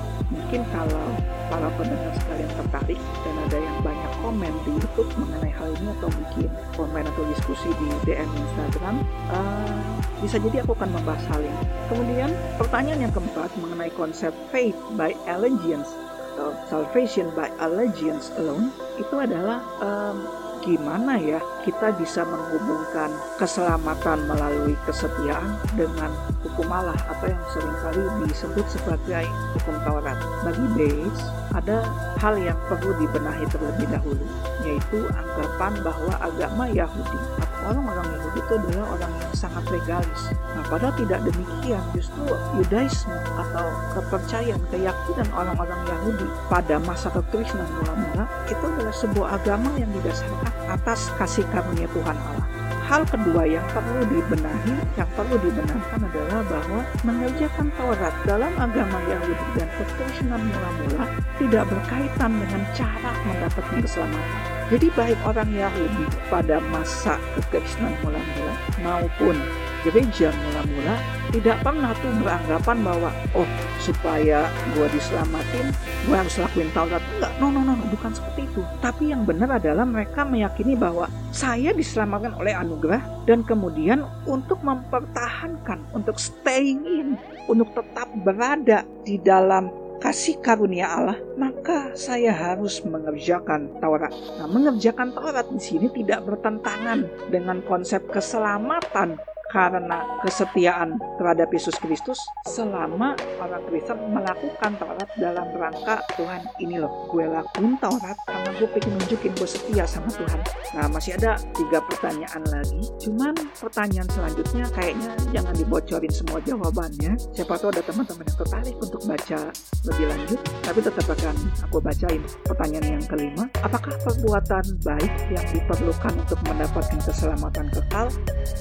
mungkin 0.52 0.68
kalau 0.68 1.08
para 1.48 1.68
pendengar 1.80 2.12
sekalian 2.12 2.52
tertarik 2.52 3.00
dan 3.24 3.34
ada 3.48 3.56
yang 3.56 3.76
banyak 3.80 4.12
komen 4.20 4.52
di 4.68 4.76
YouTube 4.76 5.08
mengenai 5.16 5.48
hal 5.48 5.72
ini 5.80 5.88
atau 5.96 6.12
mungkin 6.12 6.48
komen 6.76 7.04
atau 7.08 7.22
diskusi 7.32 7.72
di 7.80 7.88
DM 8.04 8.28
Instagram, 8.28 9.00
uh, 9.32 9.80
bisa 10.20 10.36
jadi 10.36 10.60
aku 10.60 10.76
akan 10.76 10.92
membahas 10.92 11.24
hal 11.32 11.40
ini. 11.40 11.64
Kemudian 11.88 12.36
pertanyaan 12.60 13.08
yang 13.08 13.12
keempat 13.16 13.48
mengenai 13.64 13.88
konsep 13.96 14.36
faith 14.52 14.76
by 14.92 15.16
allegiance 15.24 15.88
atau 16.36 16.52
salvation 16.68 17.32
by 17.32 17.48
allegiance 17.56 18.28
alone 18.36 18.68
itu 19.00 19.16
adalah 19.16 19.64
um, 19.80 20.20
gimana 20.62 21.18
ya 21.18 21.42
kita 21.66 21.90
bisa 21.98 22.22
menghubungkan 22.22 23.10
keselamatan 23.36 24.22
melalui 24.30 24.78
kesetiaan 24.86 25.58
dengan 25.74 26.10
hukum 26.46 26.70
Allah 26.70 26.94
atau 27.10 27.26
yang 27.26 27.44
sering 27.50 27.76
kali 27.82 28.02
disebut 28.30 28.66
sebagai 28.70 29.26
hukum 29.58 29.76
Taurat. 29.82 30.18
Bagi 30.46 30.66
Bates, 30.78 31.20
ada 31.50 31.82
hal 32.22 32.34
yang 32.38 32.58
perlu 32.70 32.94
dibenahi 32.96 33.44
terlebih 33.50 33.86
dahulu, 33.90 34.24
yaitu 34.62 34.98
anggapan 35.10 35.72
bahwa 35.82 36.14
agama 36.22 36.64
Yahudi 36.70 37.18
orang-orang 37.66 38.06
Yahudi 38.18 38.38
itu 38.42 38.52
adalah 38.58 38.86
orang 38.98 39.12
yang 39.18 39.32
sangat 39.34 39.64
legalis. 39.70 40.22
Nah, 40.54 40.64
padahal 40.66 40.94
tidak 40.98 41.20
demikian. 41.26 41.82
Justru 41.96 42.22
Yudaisme 42.58 43.16
atau 43.38 43.66
kepercayaan, 43.98 44.62
keyakinan 44.70 45.28
orang-orang 45.34 45.80
Yahudi 45.88 46.26
pada 46.50 46.76
masa 46.82 47.08
kekristenan 47.10 47.68
mula-mula 47.80 48.24
itu 48.50 48.64
adalah 48.64 48.94
sebuah 48.94 49.28
agama 49.40 49.70
yang 49.78 49.90
didasarkan 50.00 50.52
atas 50.70 51.10
kasih 51.18 51.46
karunia 51.50 51.86
Tuhan 51.90 52.16
Allah. 52.16 52.46
Hal 52.92 53.08
kedua 53.08 53.48
yang 53.48 53.64
perlu 53.72 54.04
dibenahi, 54.04 54.74
yang 55.00 55.08
perlu 55.16 55.40
dibenarkan 55.40 56.00
adalah 56.02 56.44
bahwa 56.44 56.80
mengerjakan 57.08 57.72
Taurat 57.78 58.14
dalam 58.28 58.52
agama 58.60 58.98
Yahudi 59.08 59.46
dan 59.56 59.68
kekristenan 59.80 60.42
mula-mula 60.44 61.08
tidak 61.40 61.64
berkaitan 61.72 62.30
dengan 62.36 62.62
cara 62.76 63.10
mendapatkan 63.24 63.80
keselamatan. 63.80 64.51
Jadi 64.72 64.88
baik 64.96 65.20
orang 65.28 65.52
Yahudi 65.52 66.08
pada 66.32 66.56
masa 66.72 67.20
kekristenan 67.36 67.92
mula-mula 68.00 68.56
maupun 68.80 69.36
gereja 69.84 70.32
mula-mula 70.32 70.96
tidak 71.28 71.60
pernah 71.60 71.92
tuh 72.00 72.08
beranggapan 72.24 72.76
bahwa 72.80 73.10
oh 73.36 73.44
supaya 73.84 74.48
gue 74.72 74.86
diselamatin 74.96 75.76
gue 76.08 76.16
harus 76.16 76.40
lakuin 76.40 76.72
Taurat. 76.72 77.04
Enggak 77.04 77.32
no 77.36 77.52
no 77.52 77.60
no 77.68 77.76
bukan 77.92 78.16
seperti 78.16 78.48
itu. 78.48 78.64
Tapi 78.80 79.12
yang 79.12 79.28
benar 79.28 79.60
adalah 79.60 79.84
mereka 79.84 80.24
meyakini 80.24 80.72
bahwa 80.72 81.04
saya 81.36 81.76
diselamatkan 81.76 82.32
oleh 82.40 82.56
anugerah 82.56 83.28
dan 83.28 83.44
kemudian 83.44 84.08
untuk 84.24 84.56
mempertahankan 84.64 85.84
untuk 85.92 86.16
staying 86.16 86.80
in 86.88 87.08
untuk 87.44 87.68
tetap 87.76 88.08
berada 88.24 88.88
di 89.04 89.20
dalam 89.20 89.81
kasih 90.02 90.42
karunia 90.42 90.90
Allah, 90.90 91.18
maka 91.38 91.94
saya 91.94 92.34
harus 92.34 92.82
mengerjakan 92.82 93.78
Taurat. 93.78 94.10
Nah, 94.10 94.50
mengerjakan 94.50 95.14
Taurat 95.14 95.46
di 95.46 95.62
sini 95.62 95.86
tidak 95.94 96.26
bertentangan 96.26 97.06
dengan 97.30 97.62
konsep 97.62 98.02
keselamatan 98.10 99.14
karena 99.52 100.00
kesetiaan 100.24 100.96
terhadap 101.20 101.52
Yesus 101.52 101.76
Kristus 101.76 102.16
selama 102.48 103.12
orang 103.36 103.62
Kristen 103.68 104.00
melakukan 104.08 104.72
Taurat 104.80 105.10
dalam 105.20 105.46
rangka 105.52 106.00
Tuhan. 106.16 106.40
Ini 106.56 106.80
loh 106.80 107.12
gue 107.12 107.28
lakuin 107.28 107.76
Taurat 107.76 108.16
karena 108.24 108.50
gue 108.56 108.68
pengen 108.72 108.96
nunjukin 108.96 109.32
gue 109.36 109.48
setia 109.48 109.84
sama 109.84 110.08
Tuhan. 110.08 110.40
Nah 110.72 110.88
masih 110.88 111.20
ada 111.20 111.36
tiga 111.52 111.84
pertanyaan 111.84 112.42
lagi. 112.48 112.80
Cuman 112.96 113.36
pertanyaan 113.60 114.08
selanjutnya 114.08 114.64
kayaknya 114.72 115.12
jangan 115.36 115.54
dibocorin 115.54 116.12
semua 116.12 116.40
jawabannya. 116.40 117.12
Siapa 117.36 117.60
tahu 117.60 117.76
ada 117.76 117.84
teman-teman 117.84 118.24
yang 118.24 118.38
tertarik 118.40 118.76
untuk 118.80 119.00
baca 119.04 119.40
lebih 119.84 120.06
lanjut 120.08 120.40
tapi 120.64 120.80
tetap 120.80 121.06
akan 121.12 121.36
aku 121.60 121.76
bacain 121.84 122.22
pertanyaan 122.48 122.88
yang 122.96 123.04
kelima. 123.04 123.44
Apakah 123.60 123.92
perbuatan 124.00 124.64
baik 124.80 125.12
yang 125.28 125.46
diperlukan 125.52 126.14
untuk 126.16 126.40
mendapatkan 126.48 127.00
keselamatan 127.04 127.68
kekal 127.68 128.08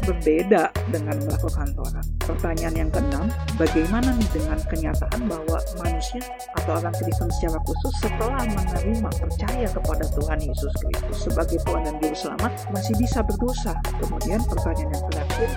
berbeda 0.04 0.74
dengan 0.92 1.16
melakukan 1.24 1.68
Taurat. 1.74 2.06
Pertanyaan 2.22 2.76
yang 2.76 2.90
keenam, 2.92 3.26
bagaimana 3.56 4.12
nih 4.20 4.30
dengan 4.36 4.60
kenyataan 4.68 5.22
bahwa 5.26 5.58
manusia 5.80 6.22
atau 6.60 6.78
orang 6.78 6.94
Kristen 7.00 7.32
secara 7.40 7.60
khusus 7.64 7.94
setelah 8.04 8.44
menerima 8.46 9.10
percaya 9.16 9.68
kepada 9.72 10.06
Tuhan 10.12 10.40
Yesus 10.44 10.74
Kristus 10.76 11.18
sebagai 11.32 11.58
Tuhan 11.64 11.82
dan 11.88 11.96
Juru 12.04 12.16
Selamat 12.16 12.52
masih 12.76 12.94
bisa 13.00 13.20
berdosa? 13.24 13.74
Kemudian 14.04 14.44
pertanyaan 14.46 14.92
yang 14.92 15.06
terakhir 15.10 15.50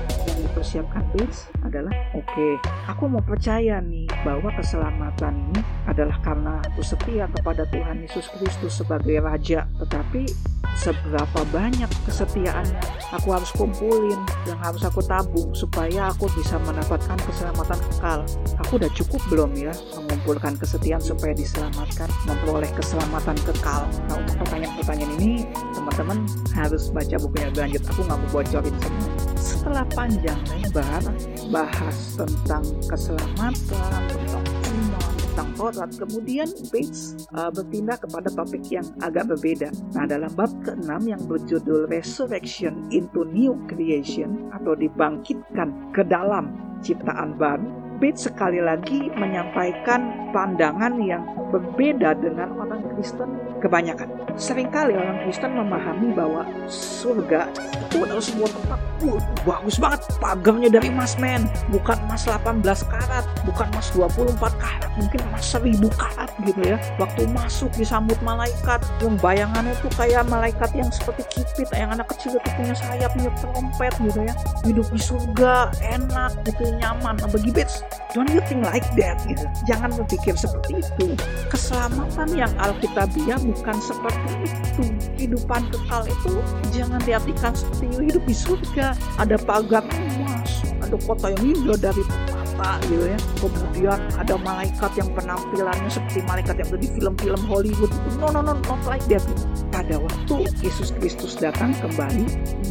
yang 0.55 0.87
dipersiapkan 0.87 1.03
Bates 1.11 1.51
adalah, 1.67 1.95
oke, 2.15 2.23
okay, 2.31 2.53
aku 2.87 3.11
mau 3.11 3.23
percaya 3.23 3.83
nih 3.83 4.07
bahwa 4.23 4.55
keselamatan 4.55 5.35
ini 5.51 5.61
adalah 5.91 6.17
karena 6.23 6.63
aku 6.63 6.81
setia 6.87 7.27
kepada 7.35 7.67
Tuhan 7.75 8.07
Yesus 8.07 8.31
Kristus 8.39 8.79
sebagai 8.79 9.19
Raja, 9.19 9.67
tetapi 9.83 10.31
seberapa 10.79 11.41
banyak 11.55 11.87
kesetiaannya 12.07 12.83
aku 13.15 13.31
harus 13.31 13.51
kumpulin 13.55 14.19
yang 14.47 14.59
harus 14.59 14.83
aku 14.83 14.99
tabung 15.07 15.55
supaya 15.55 16.11
aku 16.11 16.27
bisa 16.35 16.59
mendapatkan 16.63 17.19
keselamatan 17.27 17.79
kekal? 17.91 18.21
Aku 18.67 18.73
udah 18.79 18.91
cukup 18.95 19.23
belum 19.31 19.51
ya 19.59 19.75
mengumpulkan 19.99 20.59
kesetiaan 20.59 21.03
supaya 21.03 21.35
diselamatkan 21.35 22.11
memperoleh 22.27 22.71
keselamatan 22.75 23.39
kekal? 23.43 23.87
Nah 24.11 24.17
untuk 24.19 24.35
pertanyaan-pertanyaan 24.47 25.13
ini 25.19 25.47
teman-teman 25.85 26.25
harus 26.57 26.89
baca 26.89 27.17
bukunya 27.21 27.53
lanjut 27.53 27.83
aku 27.93 28.01
nggak 28.09 28.19
mau 28.25 28.31
bocorin 28.33 28.75
semua. 28.81 29.13
Setelah 29.37 29.85
panjang 29.93 30.41
lebar 30.49 31.05
bahas 31.53 32.17
tentang 32.17 32.65
keselamatan 32.89 34.03
tentang 34.09 34.45
iman 34.49 35.13
tentang 35.13 35.49
Taurat 35.61 35.91
kemudian 36.01 36.49
Bates 36.73 37.29
uh, 37.37 37.53
bertindak 37.53 38.01
kepada 38.09 38.33
topik 38.33 38.65
yang 38.73 38.87
agak 39.05 39.29
berbeda. 39.29 39.69
Nah 39.93 40.09
dalam 40.09 40.33
bab 40.33 40.49
ke-6 40.65 40.89
yang 41.05 41.21
berjudul 41.29 41.91
Resurrection 41.93 42.89
into 42.89 43.29
New 43.29 43.53
Creation 43.69 44.49
atau 44.57 44.73
dibangkitkan 44.73 45.93
ke 45.93 46.01
dalam 46.09 46.49
ciptaan 46.81 47.37
baru 47.37 47.84
Bates 48.03 48.27
sekali 48.27 48.59
lagi 48.59 49.07
menyampaikan 49.15 50.31
pandangan 50.35 50.99
yang 50.99 51.23
berbeda 51.55 52.19
dengan 52.19 52.51
orang 52.59 52.83
Kristen 52.99 53.39
kebanyakan. 53.63 54.11
Seringkali 54.35 54.99
orang 54.99 55.23
Kristen 55.23 55.55
memahami 55.55 56.11
bahwa 56.11 56.43
surga 56.67 57.47
itu 57.87 58.03
adalah 58.03 58.25
sebuah 58.25 58.51
tempat 58.51 58.81
uh, 59.07 59.21
bagus 59.47 59.79
banget 59.79 60.01
pagarnya 60.19 60.69
dari 60.75 60.91
emas 60.91 61.15
men. 61.23 61.47
Bukan 61.71 61.95
emas 62.11 62.27
18 62.27 62.67
karat 62.67 63.25
bukan 63.47 63.71
emas 63.71 63.95
24 63.95 64.43
karat 64.59 64.91
mungkin 64.99 65.21
emas 65.31 65.47
1000 65.55 65.79
karat 65.95 66.31
gitu 66.43 66.61
ya. 66.67 66.77
Waktu 66.99 67.31
masuk 67.31 67.71
disambut 67.79 68.19
malaikat 68.27 68.83
yang 68.99 69.15
bayangannya 69.23 69.79
tuh 69.79 69.93
kayak 69.95 70.27
malaikat 70.27 70.75
yang 70.75 70.91
seperti 70.91 71.23
kipit 71.31 71.71
yang 71.71 71.95
anak 71.95 72.11
kecil 72.11 72.35
itu 72.35 72.49
punya 72.59 72.75
sayap 72.75 73.15
punya 73.15 73.31
trompet 73.39 73.95
gitu 74.03 74.21
ya. 74.27 74.35
Hidup 74.67 74.87
di 74.91 74.99
surga 74.99 75.71
enak 75.79 76.35
gitu 76.43 76.75
nyaman 76.83 77.15
nah, 77.23 77.31
bagi 77.31 77.55
Bates 77.55 77.84
don't 78.15 78.31
you 78.31 78.41
think 78.47 78.65
like 78.65 78.87
that 78.97 79.19
gitu? 79.27 79.45
Jangan 79.67 79.91
berpikir 79.95 80.35
seperti 80.39 80.81
itu. 80.81 81.07
Keselamatan 81.51 82.29
yang 82.35 82.53
alkitabiah 82.61 83.41
bukan 83.43 83.77
seperti 83.83 84.31
itu. 84.47 84.85
Kehidupan 85.19 85.69
kekal 85.73 86.03
itu 86.07 86.35
jangan 86.75 87.01
diartikan 87.03 87.53
seperti 87.53 87.87
hidup 88.11 88.23
di 88.25 88.35
surga 88.37 88.93
ada 89.17 89.37
pagar 89.41 89.85
emas 89.95 90.65
ada 90.85 90.97
kota 91.01 91.33
yang 91.33 91.57
indah 91.57 91.79
dari 91.81 92.03
permata 92.05 92.79
gitu 92.87 93.05
ya. 93.09 93.19
Kemudian 93.41 93.99
ada 94.21 94.35
malaikat 94.39 94.93
yang 95.01 95.09
penampilannya 95.17 95.91
seperti 95.91 96.21
malaikat 96.29 96.55
yang 96.61 96.69
ada 96.71 96.79
di 96.79 96.89
film-film 96.93 97.43
Hollywood. 97.49 97.93
No 98.21 98.29
no 98.31 98.41
no 98.45 98.55
not 98.55 98.81
like 98.87 99.05
that. 99.09 99.25
Pada 99.73 99.99
waktu 99.99 100.47
Yesus 100.63 100.95
Kristus 100.95 101.35
datang 101.41 101.75
kembali 101.81 102.27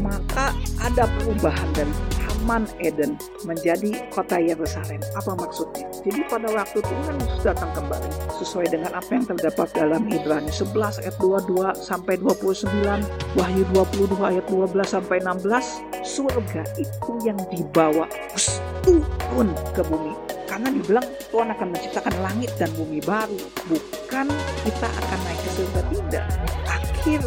maka 0.06 0.56
ada 0.80 1.10
perubahan 1.20 1.68
dari 1.76 1.94
Taman 2.44 2.68
Eden 2.84 3.16
menjadi 3.48 4.04
kota 4.12 4.36
Yerusalem. 4.36 5.00
Apa 5.16 5.32
maksudnya? 5.32 5.88
Jadi 6.04 6.28
pada 6.28 6.52
waktu 6.52 6.84
Tuhan 6.84 7.16
Yesus 7.24 7.40
datang 7.40 7.72
kembali 7.72 8.12
sesuai 8.36 8.68
dengan 8.68 8.92
apa 9.00 9.08
yang 9.16 9.24
terdapat 9.24 9.72
dalam 9.72 10.04
Ibrani 10.12 10.52
11 10.52 11.08
ayat 11.08 11.16
22 11.24 11.72
sampai 11.80 12.20
29, 12.20 12.68
Wahyu 13.40 13.64
22 13.72 14.20
ayat 14.28 14.46
12 14.52 14.76
sampai 14.84 15.24
16, 15.24 16.04
surga 16.04 16.68
itu 16.84 17.12
yang 17.24 17.40
dibawa 17.48 18.12
turun 18.84 19.56
ke 19.72 19.80
bumi 19.88 20.23
karena 20.54 20.70
dibilang 20.70 21.08
Tuhan 21.34 21.50
akan 21.50 21.68
menciptakan 21.74 22.16
langit 22.22 22.54
dan 22.62 22.70
bumi 22.78 23.02
baru 23.02 23.42
bukan 23.66 24.30
kita 24.62 24.86
akan 24.86 25.20
naik 25.26 25.40
ke 25.42 25.50
surga 25.58 25.82
tidak 25.90 26.26
akhir 26.70 27.22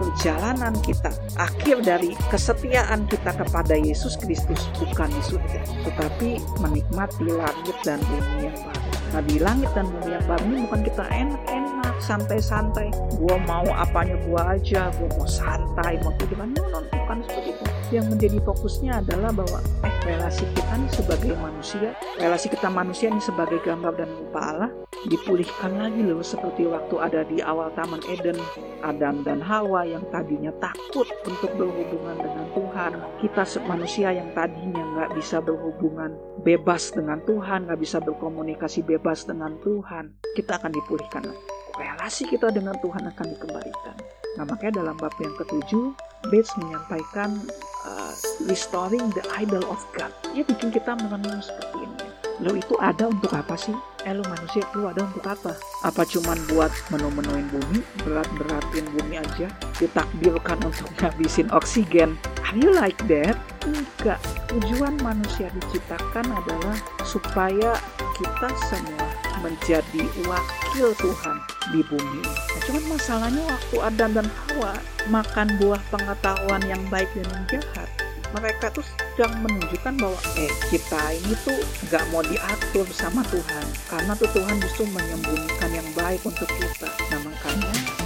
perjalanan 0.00 0.74
kita, 0.82 1.12
akhir 1.38 1.86
dari 1.86 2.16
kesetiaan 2.32 3.06
kita 3.06 3.36
kepada 3.36 3.76
Yesus 3.78 4.16
Kristus 4.18 4.66
bukan 4.80 5.06
di 5.06 5.22
surga, 5.22 5.60
tetapi 5.86 6.40
menikmati 6.58 7.28
langit 7.30 7.76
dan 7.86 8.02
bumi 8.10 8.48
yang 8.48 8.58
baru. 8.58 8.82
Nah 9.14 9.22
di 9.22 9.36
langit 9.38 9.70
dan 9.76 9.86
bumi 9.86 10.10
yang 10.18 10.26
baru 10.26 10.44
ini 10.50 10.60
bukan 10.66 10.80
kita 10.82 11.04
enak-enak, 11.06 11.79
santai-santai. 12.02 12.90
Gua 13.20 13.36
mau 13.44 13.68
apanya 13.72 14.16
gua 14.26 14.56
aja, 14.56 14.90
gua 14.98 15.08
mau 15.14 15.28
santai, 15.28 16.00
mau 16.02 16.12
kehidupan. 16.18 16.56
No, 16.56 16.64
no, 16.72 16.80
bukan 16.90 17.22
seperti 17.24 17.50
itu. 17.54 17.62
Yang 17.90 18.06
menjadi 18.10 18.38
fokusnya 18.42 18.92
adalah 19.04 19.30
bahwa 19.30 19.58
eh 19.86 19.94
relasi 20.08 20.44
kita 20.56 20.74
nih 20.74 20.90
sebagai 20.90 21.32
manusia, 21.38 21.90
relasi 22.18 22.46
kita 22.48 22.68
manusia 22.72 23.06
ini 23.12 23.22
sebagai 23.22 23.58
gambar 23.62 23.92
dan 23.94 24.08
rupa 24.08 24.40
Allah 24.40 24.70
dipulihkan 25.08 25.80
lagi 25.80 26.04
loh 26.04 26.20
seperti 26.20 26.68
waktu 26.68 26.94
ada 27.00 27.24
di 27.24 27.40
awal 27.40 27.72
Taman 27.72 28.04
Eden 28.12 28.36
Adam 28.84 29.24
dan 29.24 29.40
Hawa 29.40 29.88
yang 29.88 30.04
tadinya 30.12 30.52
takut 30.60 31.08
untuk 31.24 31.48
berhubungan 31.56 32.20
dengan 32.20 32.46
Tuhan 32.52 32.92
kita 33.24 33.44
manusia 33.64 34.12
yang 34.12 34.28
tadinya 34.36 34.84
nggak 34.84 35.16
bisa 35.16 35.40
berhubungan 35.40 36.12
bebas 36.44 36.92
dengan 36.92 37.16
Tuhan 37.24 37.64
nggak 37.64 37.80
bisa 37.80 37.96
berkomunikasi 38.04 38.84
bebas 38.84 39.24
dengan 39.24 39.56
Tuhan 39.64 40.20
kita 40.36 40.60
akan 40.60 40.72
dipulihkan 40.76 41.32
relasi 41.80 42.28
kita 42.28 42.52
dengan 42.52 42.76
Tuhan 42.84 43.08
akan 43.08 43.26
dikembalikan 43.32 43.96
nah 44.36 44.44
makanya 44.44 44.84
dalam 44.84 44.96
bab 45.00 45.16
yang 45.18 45.32
ketujuh 45.40 45.96
Bates 46.28 46.52
menyampaikan 46.60 47.40
uh, 47.88 48.12
restoring 48.44 49.08
the 49.16 49.24
idol 49.40 49.64
of 49.72 49.80
God 49.96 50.12
dia 50.36 50.44
bikin 50.44 50.68
kita 50.68 50.92
merenung 51.00 51.40
seperti 51.40 51.80
ini 51.80 52.10
Lo 52.40 52.56
itu 52.56 52.72
ada 52.80 53.04
untuk 53.04 53.36
apa 53.36 53.52
sih? 53.52 53.76
Eh 54.08 54.16
lo 54.16 54.24
manusia 54.24 54.64
itu 54.64 54.88
ada 54.88 55.04
untuk 55.04 55.20
apa? 55.28 55.52
Apa 55.84 56.08
cuman 56.08 56.40
buat 56.48 56.72
menu-menuin 56.88 57.44
bumi, 57.52 57.84
berat-beratin 58.00 58.88
bumi 58.96 59.20
aja, 59.20 59.52
ditakdirkan 59.76 60.56
untuk 60.68 60.88
ngabisin 61.04 61.52
oksigen? 61.52 62.16
Are 62.48 62.56
you 62.56 62.72
like 62.72 62.96
that? 63.12 63.36
Enggak. 63.68 64.16
Tujuan 64.48 64.96
manusia 65.04 65.52
diciptakan 65.52 66.32
adalah 66.32 66.80
supaya 67.04 67.76
kita 68.16 68.48
semua 68.72 69.29
menjadi 69.40 70.02
wakil 70.28 70.88
Tuhan 70.96 71.36
di 71.72 71.80
bumi. 71.88 72.22
Nah, 72.24 72.60
cuman 72.68 72.84
masalahnya 72.96 73.42
waktu 73.48 73.76
Adam 73.80 74.10
dan 74.16 74.28
Hawa 74.28 74.72
makan 75.08 75.48
buah 75.60 75.80
pengetahuan 75.92 76.62
yang 76.68 76.82
baik 76.88 77.08
dan 77.16 77.26
yang 77.28 77.44
jahat, 77.58 77.88
mereka 78.34 78.70
tuh 78.70 78.86
sedang 78.86 79.34
menunjukkan 79.42 79.94
bahwa 79.98 80.20
eh 80.38 80.52
kita 80.70 81.02
ini 81.18 81.34
tuh 81.42 81.58
gak 81.90 82.04
mau 82.14 82.22
diatur 82.22 82.86
sama 82.94 83.26
Tuhan 83.26 83.66
karena 83.90 84.12
tuh 84.14 84.30
Tuhan 84.30 84.56
justru 84.62 84.86
menyembunyikan 84.86 85.70
yang 85.74 85.88
baik 85.98 86.22
untuk 86.22 86.46
kita 86.46 86.88
nah 87.10 87.20
makanya 87.26 87.99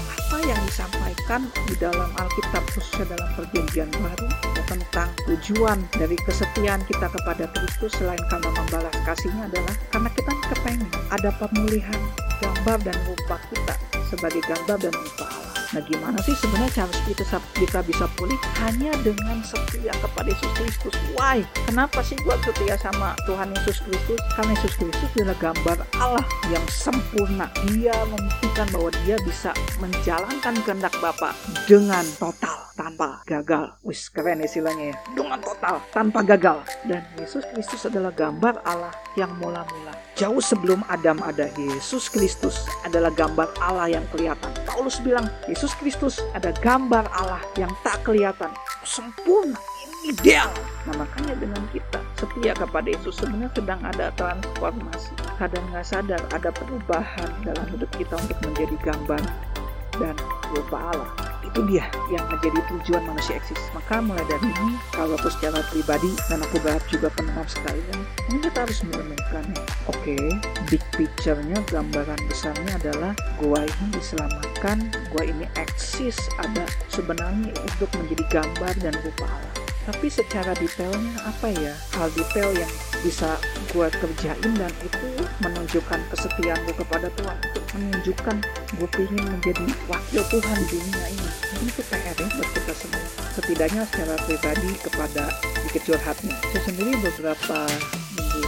yang 0.44 0.60
disampaikan 0.68 1.48
di 1.64 1.74
dalam 1.80 2.10
Alkitab 2.20 2.62
khususnya 2.76 3.16
dalam 3.16 3.28
perjanjian 3.36 3.88
baru 3.96 4.28
tentang 4.68 5.08
tujuan 5.28 5.78
dari 5.96 6.16
kesetiaan 6.24 6.80
kita 6.88 7.08
kepada 7.08 7.48
Kristus 7.52 7.92
selain 7.96 8.20
karena 8.28 8.50
membalas 8.52 8.96
kasihnya 9.04 9.48
adalah 9.48 9.74
karena 9.92 10.10
kita 10.12 10.32
kepengen 10.52 10.90
ada 11.12 11.30
pemulihan 11.36 12.00
gambar 12.40 12.78
dan 12.84 12.96
rupa 13.08 13.36
kita 13.52 13.74
sebagai 14.08 14.42
gambar 14.44 14.78
dan 14.88 14.92
rupa 14.92 15.24
Allah 15.28 15.43
Nah 15.74 15.82
gimana 15.90 16.14
sih 16.22 16.38
sebenarnya 16.38 16.86
cara 16.86 16.94
kita, 17.02 17.26
kita 17.58 17.78
bisa 17.82 18.06
pulih 18.14 18.38
hanya 18.62 18.94
dengan 19.02 19.42
setia 19.42 19.90
kepada 19.98 20.30
Yesus 20.30 20.52
Kristus. 20.54 20.94
Why? 21.18 21.42
Kenapa 21.66 21.98
sih 22.06 22.14
gue 22.22 22.36
setia 22.46 22.78
sama 22.78 23.18
Tuhan 23.26 23.50
Yesus 23.58 23.82
Kristus? 23.82 24.22
Karena 24.38 24.54
Yesus 24.54 24.74
Kristus 24.78 25.10
adalah 25.18 25.38
gambar 25.42 25.78
Allah 25.98 26.26
yang 26.54 26.62
sempurna. 26.70 27.50
Dia 27.74 27.94
membuktikan 28.06 28.70
bahwa 28.70 28.94
dia 29.02 29.18
bisa 29.26 29.50
menjalankan 29.82 30.54
kehendak 30.62 30.94
Bapa 31.02 31.34
dengan 31.66 32.06
total 32.22 32.70
tanpa 32.78 33.26
gagal. 33.26 33.74
Wis 33.82 34.06
keren 34.14 34.46
istilahnya 34.46 34.94
ya. 34.94 34.96
Dengan 35.10 35.42
total 35.42 35.82
tanpa 35.90 36.22
gagal. 36.22 36.62
Dan 36.86 37.02
Yesus 37.18 37.42
Kristus 37.50 37.90
adalah 37.90 38.14
gambar 38.14 38.62
Allah 38.62 38.94
yang 39.18 39.34
mula-mula. 39.42 40.03
Jauh 40.14 40.38
sebelum 40.38 40.86
Adam 40.86 41.18
ada 41.26 41.50
Yesus 41.58 42.06
Kristus 42.06 42.70
adalah 42.86 43.10
gambar 43.10 43.50
Allah 43.58 43.98
yang 43.98 44.06
kelihatan. 44.14 44.46
Paulus 44.62 45.02
bilang 45.02 45.26
Yesus 45.50 45.74
Kristus 45.74 46.22
ada 46.38 46.54
gambar 46.62 47.10
Allah 47.10 47.42
yang 47.58 47.70
tak 47.82 47.98
kelihatan. 48.06 48.54
Sempurna 48.86 49.58
ideal. 50.06 50.46
Nah 50.86 50.94
makanya 51.02 51.34
dengan 51.42 51.66
kita 51.74 51.98
setia 52.14 52.54
kepada 52.54 52.86
Yesus 52.86 53.18
sebenarnya 53.18 53.50
sedang 53.58 53.80
ada 53.82 54.14
transformasi. 54.14 55.10
Kadang 55.34 55.66
nggak 55.74 55.82
sadar 55.82 56.22
ada 56.30 56.50
perubahan 56.54 57.30
dalam 57.42 57.66
hidup 57.74 57.90
kita 57.98 58.14
untuk 58.14 58.38
menjadi 58.46 58.76
gambar 58.86 59.22
dan 59.98 60.14
rupa 60.54 60.78
Allah 60.94 61.23
itu 61.54 61.78
dia 61.78 61.86
yang 62.10 62.26
menjadi 62.26 62.58
tujuan 62.66 63.06
manusia 63.06 63.38
eksis. 63.38 63.62
Maka 63.70 64.02
mulai 64.02 64.26
dari 64.26 64.50
ini, 64.50 64.74
kalau 64.90 65.14
aku 65.14 65.30
secara 65.30 65.62
pribadi 65.70 66.10
dan 66.26 66.42
aku 66.42 66.58
berharap 66.58 66.82
juga 66.90 67.14
pendengar 67.14 67.46
sekalian, 67.46 68.02
kita 68.26 68.58
harus 68.66 68.82
menemukan, 68.82 69.46
oke, 69.86 69.94
okay, 70.02 70.26
big 70.66 70.82
picture-nya, 70.98 71.62
gambaran 71.70 72.18
besarnya 72.26 72.74
adalah 72.82 73.14
gua 73.38 73.62
ini 73.62 73.86
diselamatkan, 73.94 74.90
gua 75.14 75.22
ini 75.22 75.46
eksis, 75.54 76.18
ada 76.42 76.66
sebenarnya 76.90 77.54
untuk 77.62 77.86
menjadi 78.02 78.42
gambar 78.42 78.74
dan 78.82 78.94
rupa 79.06 79.30
Allah 79.30 79.63
tapi 79.84 80.08
secara 80.08 80.56
detailnya 80.56 81.14
apa 81.24 81.52
ya? 81.52 81.74
Hal 81.96 82.08
detail 82.16 82.50
yang 82.56 82.72
bisa 83.04 83.36
gue 83.72 83.86
kerjain 83.92 84.52
dan 84.56 84.72
itu 84.80 85.08
menunjukkan 85.44 86.00
kesetiaan 86.08 86.60
gue 86.64 86.76
kepada 86.80 87.08
Tuhan. 87.20 87.38
Menunjukkan 87.76 88.36
gue 88.80 88.88
ingin 89.04 89.24
menjadi 89.28 89.66
wakil 89.88 90.22
Tuhan 90.32 90.58
di 90.68 90.76
dunia 90.80 91.06
ini. 91.12 91.28
Ini 91.60 91.68
itu 91.68 91.82
PR 91.86 92.16
ya 92.16 92.26
buat 92.32 92.48
kita 92.56 92.72
semua. 92.72 93.04
Setidaknya 93.36 93.82
secara 93.92 94.14
pribadi 94.24 94.70
kepada 94.80 95.24
dikit 95.68 95.82
curhatnya. 95.84 96.34
Saya 96.52 96.60
sendiri 96.64 96.92
beberapa 97.04 97.58
minggu 98.16 98.40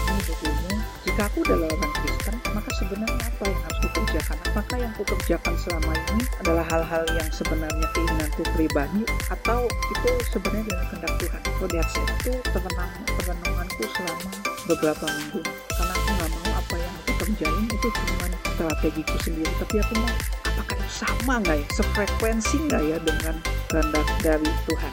ini 0.47 0.75
jika 1.05 1.23
aku 1.33 1.39
adalah 1.49 1.69
orang 1.73 1.93
Kristen 2.01 2.46
maka 2.57 2.73
sebenarnya 2.73 3.21
apa 3.21 3.45
yang 3.45 3.61
harus 3.69 3.79
kukerjakan 3.85 4.37
apakah 4.49 4.77
yang 4.81 4.93
kukerjakan 4.97 5.55
selama 5.61 5.93
ini 5.93 6.25
adalah 6.41 6.65
hal-hal 6.65 7.05
yang 7.13 7.29
sebenarnya 7.29 7.85
keinginanku 7.93 8.41
pribadi? 8.57 9.05
Atau 9.29 9.69
itu 9.69 10.11
sebenarnya 10.33 10.65
dengan 10.65 10.87
kehendak 10.89 11.13
Tuhan? 11.21 11.41
So 11.61 11.65
that's 11.69 11.93
itu 11.93 12.33
perenang, 12.57 12.93
perenunganku 13.21 13.85
selama 13.93 14.31
beberapa 14.65 15.05
minggu. 15.05 15.41
Karena 15.45 15.93
aku 15.93 16.11
nggak 16.17 16.31
mau 16.33 16.51
apa 16.57 16.75
yang 16.81 16.95
aku 16.97 17.13
kerjain 17.21 17.65
itu 17.69 17.89
cuma 17.93 18.27
strategiku 18.57 19.17
sendiri. 19.21 19.53
Tapi 19.61 19.75
aku 19.85 19.93
mau 20.01 20.15
apakah 20.49 20.77
itu 20.81 20.89
sama 20.89 21.35
nggak 21.45 21.57
ya? 21.61 21.67
Sefrekuensi 21.77 22.57
nggak 22.65 22.83
ya 22.89 22.97
dengan 23.05 23.35
kehendak 23.69 24.09
dari 24.25 24.51
Tuhan? 24.65 24.93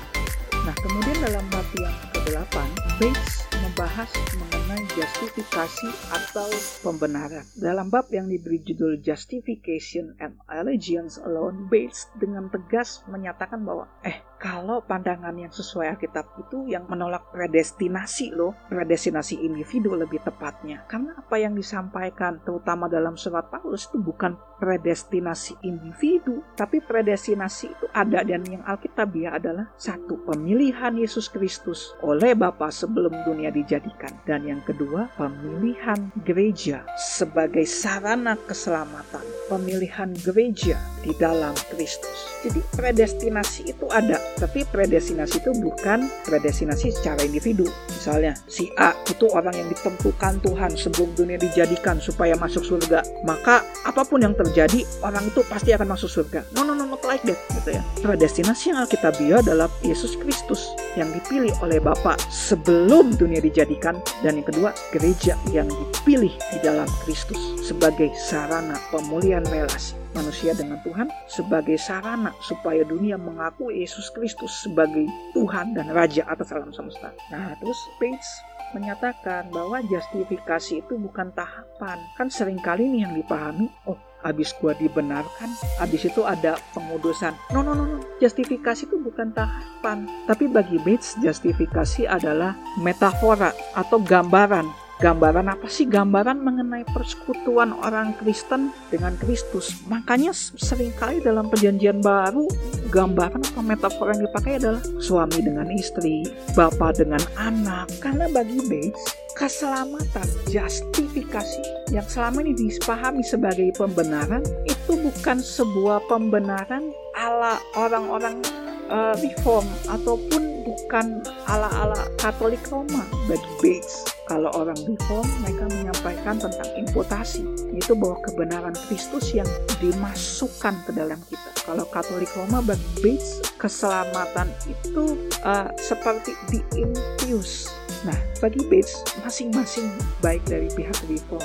Nah 0.67 0.75
kemudian 0.83 1.17
dalam 1.23 1.43
bab 1.47 1.67
yang 1.79 1.95
ke-8 2.11 2.55
Bates 2.99 3.42
membahas 3.73 4.13
mengenai 4.37 4.85
justifikasi 4.93 5.89
atau 6.13 6.45
pembenaran. 6.85 7.41
Dalam 7.57 7.89
bab 7.89 8.05
yang 8.13 8.29
diberi 8.29 8.61
judul 8.61 9.01
Justification 9.01 10.13
and 10.21 10.37
Allegiance 10.45 11.17
Alone, 11.17 11.65
Bates 11.73 12.05
dengan 12.13 12.53
tegas 12.53 13.01
menyatakan 13.09 13.65
bahwa 13.65 13.89
eh 14.05 14.21
kalau 14.43 14.83
pandangan 14.83 15.31
yang 15.39 15.55
sesuai 15.55 15.95
Alkitab 15.95 16.35
itu 16.35 16.67
yang 16.67 16.83
menolak 16.91 17.31
predestinasi 17.31 18.35
loh, 18.35 18.51
predestinasi 18.67 19.39
individu 19.39 19.95
lebih 19.95 20.19
tepatnya. 20.19 20.83
Karena 20.91 21.15
apa 21.15 21.39
yang 21.39 21.55
disampaikan 21.55 22.43
terutama 22.43 22.91
dalam 22.91 23.15
surat 23.15 23.47
Paulus 23.47 23.87
itu 23.87 24.03
bukan 24.03 24.35
predestinasi 24.59 25.63
individu, 25.63 26.43
tapi 26.59 26.83
predestinasi 26.83 27.71
itu 27.71 27.85
ada 27.95 28.27
dan 28.27 28.43
yang 28.43 28.67
Alkitabiah 28.67 29.39
adalah 29.39 29.71
satu 29.79 30.19
pemilihan 30.27 30.91
Yesus 30.99 31.31
Kristus 31.31 31.95
oleh 32.03 32.35
Bapa 32.35 32.67
sebelum 32.67 33.15
dunia 33.23 33.47
dijadikan 33.47 34.11
dan 34.27 34.43
yang 34.43 34.59
kedua 34.67 35.07
pemilihan 35.15 36.11
gereja 36.27 36.83
sebagai 36.99 37.63
sarana 37.63 38.35
keselamatan, 38.43 39.23
pemilihan 39.47 40.11
gereja 40.19 40.75
di 40.99 41.15
dalam 41.15 41.55
Kristus. 41.71 42.33
Jadi 42.43 42.59
predestinasi 42.75 43.71
itu 43.71 43.87
ada, 43.87 44.19
tapi 44.37 44.65
predestinasi 44.67 45.41
itu 45.41 45.51
bukan 45.57 46.05
predestinasi 46.25 46.93
secara 46.93 47.23
individu. 47.25 47.67
Misalnya 47.89 48.33
si 48.49 48.69
A 48.79 48.95
itu 49.07 49.29
orang 49.31 49.55
yang 49.55 49.69
ditentukan 49.71 50.41
Tuhan 50.43 50.71
sebelum 50.75 51.09
dunia 51.15 51.37
dijadikan 51.39 51.97
supaya 52.03 52.35
masuk 52.37 52.65
surga. 52.65 53.05
Maka 53.23 53.63
apa 53.87 54.03
pun 54.03 54.21
yang 54.21 54.35
terjadi, 54.35 54.83
orang 55.05 55.25
itu 55.27 55.41
pasti 55.47 55.71
akan 55.71 55.87
masuk 55.95 56.09
surga. 56.09 56.43
No, 56.55 56.65
no, 56.67 56.75
no, 56.75 56.85
not 56.87 57.03
like 57.05 57.23
that 57.25 57.39
gitu 57.57 57.79
ya. 57.79 57.81
Predestinasi 58.03 58.73
yang 58.73 58.83
Alkitabiah 58.83 59.39
adalah 59.41 59.71
Yesus 59.81 60.19
Kristus 60.19 60.73
yang 60.99 61.09
dipilih 61.09 61.53
oleh 61.63 61.81
Bapa 61.81 62.19
sebelum 62.29 63.15
dunia 63.17 63.41
dijadikan 63.41 63.97
dan 64.21 64.37
yang 64.37 64.47
kedua 64.47 64.75
gereja 64.93 65.39
yang 65.49 65.65
dipilih 65.67 66.33
di 66.53 66.57
dalam 66.61 66.85
Kristus 67.01 67.39
sebagai 67.63 68.11
sarana 68.19 68.77
pemulihan 68.91 69.41
relasi 69.49 70.02
manusia 70.13 70.53
dengan 70.53 70.79
Tuhan 70.85 71.09
sebagai 71.27 71.75
sarana 71.81 72.31
supaya 72.39 72.85
dunia 72.85 73.17
mengakui 73.17 73.81
Yesus 73.81 74.13
Kristus 74.13 74.63
sebagai 74.63 75.09
Tuhan 75.33 75.73
dan 75.73 75.91
Raja 75.91 76.25
atas 76.29 76.53
alam 76.53 76.71
semesta. 76.71 77.11
Nah, 77.33 77.57
terus 77.59 77.77
Page 77.97 78.25
menyatakan 78.73 79.53
bahwa 79.53 79.81
justifikasi 79.85 80.81
itu 80.81 80.93
bukan 80.97 81.29
tahapan. 81.37 82.01
Kan 82.17 82.27
sering 82.33 82.57
kali 82.57 82.89
nih 82.89 83.05
yang 83.05 83.13
dipahami, 83.13 83.69
oh 83.85 83.97
habis 84.23 84.55
gua 84.57 84.73
dibenarkan, 84.79 85.51
habis 85.77 86.07
itu 86.07 86.23
ada 86.23 86.57
pengudusan. 86.73 87.35
No, 87.53 87.61
no, 87.61 87.75
no, 87.75 87.85
no. 87.85 87.97
Justifikasi 88.17 88.87
itu 88.89 88.97
bukan 88.97 89.35
tahapan. 89.35 90.09
Tapi 90.25 90.49
bagi 90.49 90.79
Bates, 90.81 91.19
justifikasi 91.21 92.09
adalah 92.09 92.57
metafora 92.81 93.53
atau 93.77 94.01
gambaran 94.01 94.82
gambaran 95.03 95.51
apa 95.51 95.67
sih? 95.67 95.83
Gambaran 95.83 96.39
mengenai 96.39 96.87
persekutuan 96.95 97.75
orang 97.75 98.15
Kristen 98.23 98.71
dengan 98.87 99.19
Kristus. 99.19 99.83
Makanya 99.91 100.31
sering 100.55 100.95
kali 100.95 101.19
dalam 101.19 101.51
perjanjian 101.51 101.99
baru 101.99 102.47
gambaran 102.87 103.43
atau 103.43 103.59
metafor 103.59 104.15
yang 104.15 104.23
dipakai 104.23 104.63
adalah 104.63 104.79
suami 105.03 105.43
dengan 105.43 105.67
istri 105.75 106.23
bapak 106.55 107.03
dengan 107.03 107.19
anak. 107.35 107.91
Karena 107.99 108.31
bagi 108.31 108.63
Bates 108.63 109.03
keselamatan 109.35 110.23
justifikasi 110.47 111.91
yang 111.91 112.07
selama 112.07 112.47
ini 112.47 112.55
dipahami 112.55 113.25
sebagai 113.27 113.75
pembenaran 113.75 114.45
itu 114.63 114.95
bukan 114.95 115.43
sebuah 115.43 115.99
pembenaran 116.07 116.95
ala 117.19 117.59
orang-orang 117.75 118.39
uh, 118.87 119.17
reform 119.19 119.67
ataupun 119.91 120.63
bukan 120.63 121.19
ala-ala 121.51 122.07
Katolik 122.15 122.63
Roma. 122.71 123.03
Bagi 123.27 123.51
Bates 123.59 124.12
kalau 124.33 124.49
orang 124.57 124.79
reform 124.89 125.29
mereka 125.45 125.69
menyampaikan 125.69 126.35
tentang 126.41 126.69
imputasi. 126.73 127.45
Itu 127.77 127.93
bahwa 127.93 128.17
kebenaran 128.25 128.73
Kristus 128.89 129.29
yang 129.37 129.45
dimasukkan 129.77 130.73
ke 130.89 130.91
dalam 130.97 131.21
kita. 131.29 131.49
Kalau 131.69 131.85
Katolik 131.93 132.33
Roma 132.33 132.65
bagi 132.65 132.81
Bates 133.05 133.45
keselamatan 133.61 134.49
itu 134.65 135.29
uh, 135.45 135.69
seperti 135.77 136.33
diinfuse 136.49 137.71
nah 138.03 138.19
bagi 138.43 138.59
Bates 138.67 138.99
masing-masing 139.23 139.87
baik 140.19 140.43
dari 140.43 140.67
pihak 140.75 140.97
reform 141.07 141.39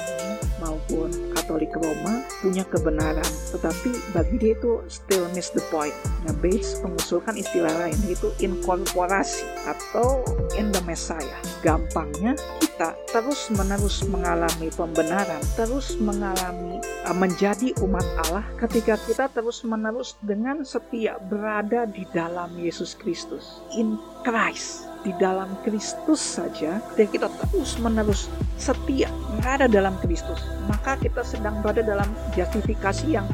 maupun 0.63 1.11
Katolik 1.37 1.73
Roma 1.75 2.25
punya 2.41 2.65
kebenaran 2.67 3.31
tetapi 3.55 3.91
bagi 4.15 4.37
dia 4.39 4.53
itu 4.59 4.83
still 4.91 5.27
miss 5.35 5.51
the 5.55 5.63
point 5.73 5.95
nah 6.27 6.35
Bates 6.39 6.79
mengusulkan 6.85 7.39
istilah 7.39 7.73
lain 7.79 7.99
yaitu 8.07 8.31
inkorporasi 8.43 9.47
atau 9.67 10.25
in 10.59 10.71
the 10.75 10.83
Messiah 10.89 11.39
gampangnya 11.63 12.39
kita 12.79 12.95
terus-menerus 13.11 14.07
mengalami 14.07 14.71
pembenaran, 14.71 15.43
terus 15.59 15.99
mengalami 15.99 16.79
uh, 17.11 17.17
menjadi 17.17 17.75
umat 17.83 18.07
Allah 18.23 18.47
ketika 18.55 18.95
kita 19.03 19.27
terus-menerus 19.35 20.15
dengan 20.23 20.63
setia 20.63 21.19
berada 21.27 21.91
di 21.91 22.07
dalam 22.15 22.55
Yesus 22.55 22.95
Kristus. 22.95 23.59
In 23.75 23.99
Christ 24.23 24.88
di 25.07 25.15
dalam 25.17 25.55
Kristus 25.63 26.19
saja 26.19 26.83
dan 26.99 27.07
kita 27.07 27.31
terus-menerus 27.31 28.27
setia 28.59 29.07
berada 29.39 29.71
dalam 29.71 29.95
Kristus, 30.03 30.43
maka 30.67 30.99
kita 30.99 31.23
sedang 31.23 31.63
berada 31.63 31.87
dalam 31.87 32.11
justifikasi 32.35 33.07
yang 33.07 33.27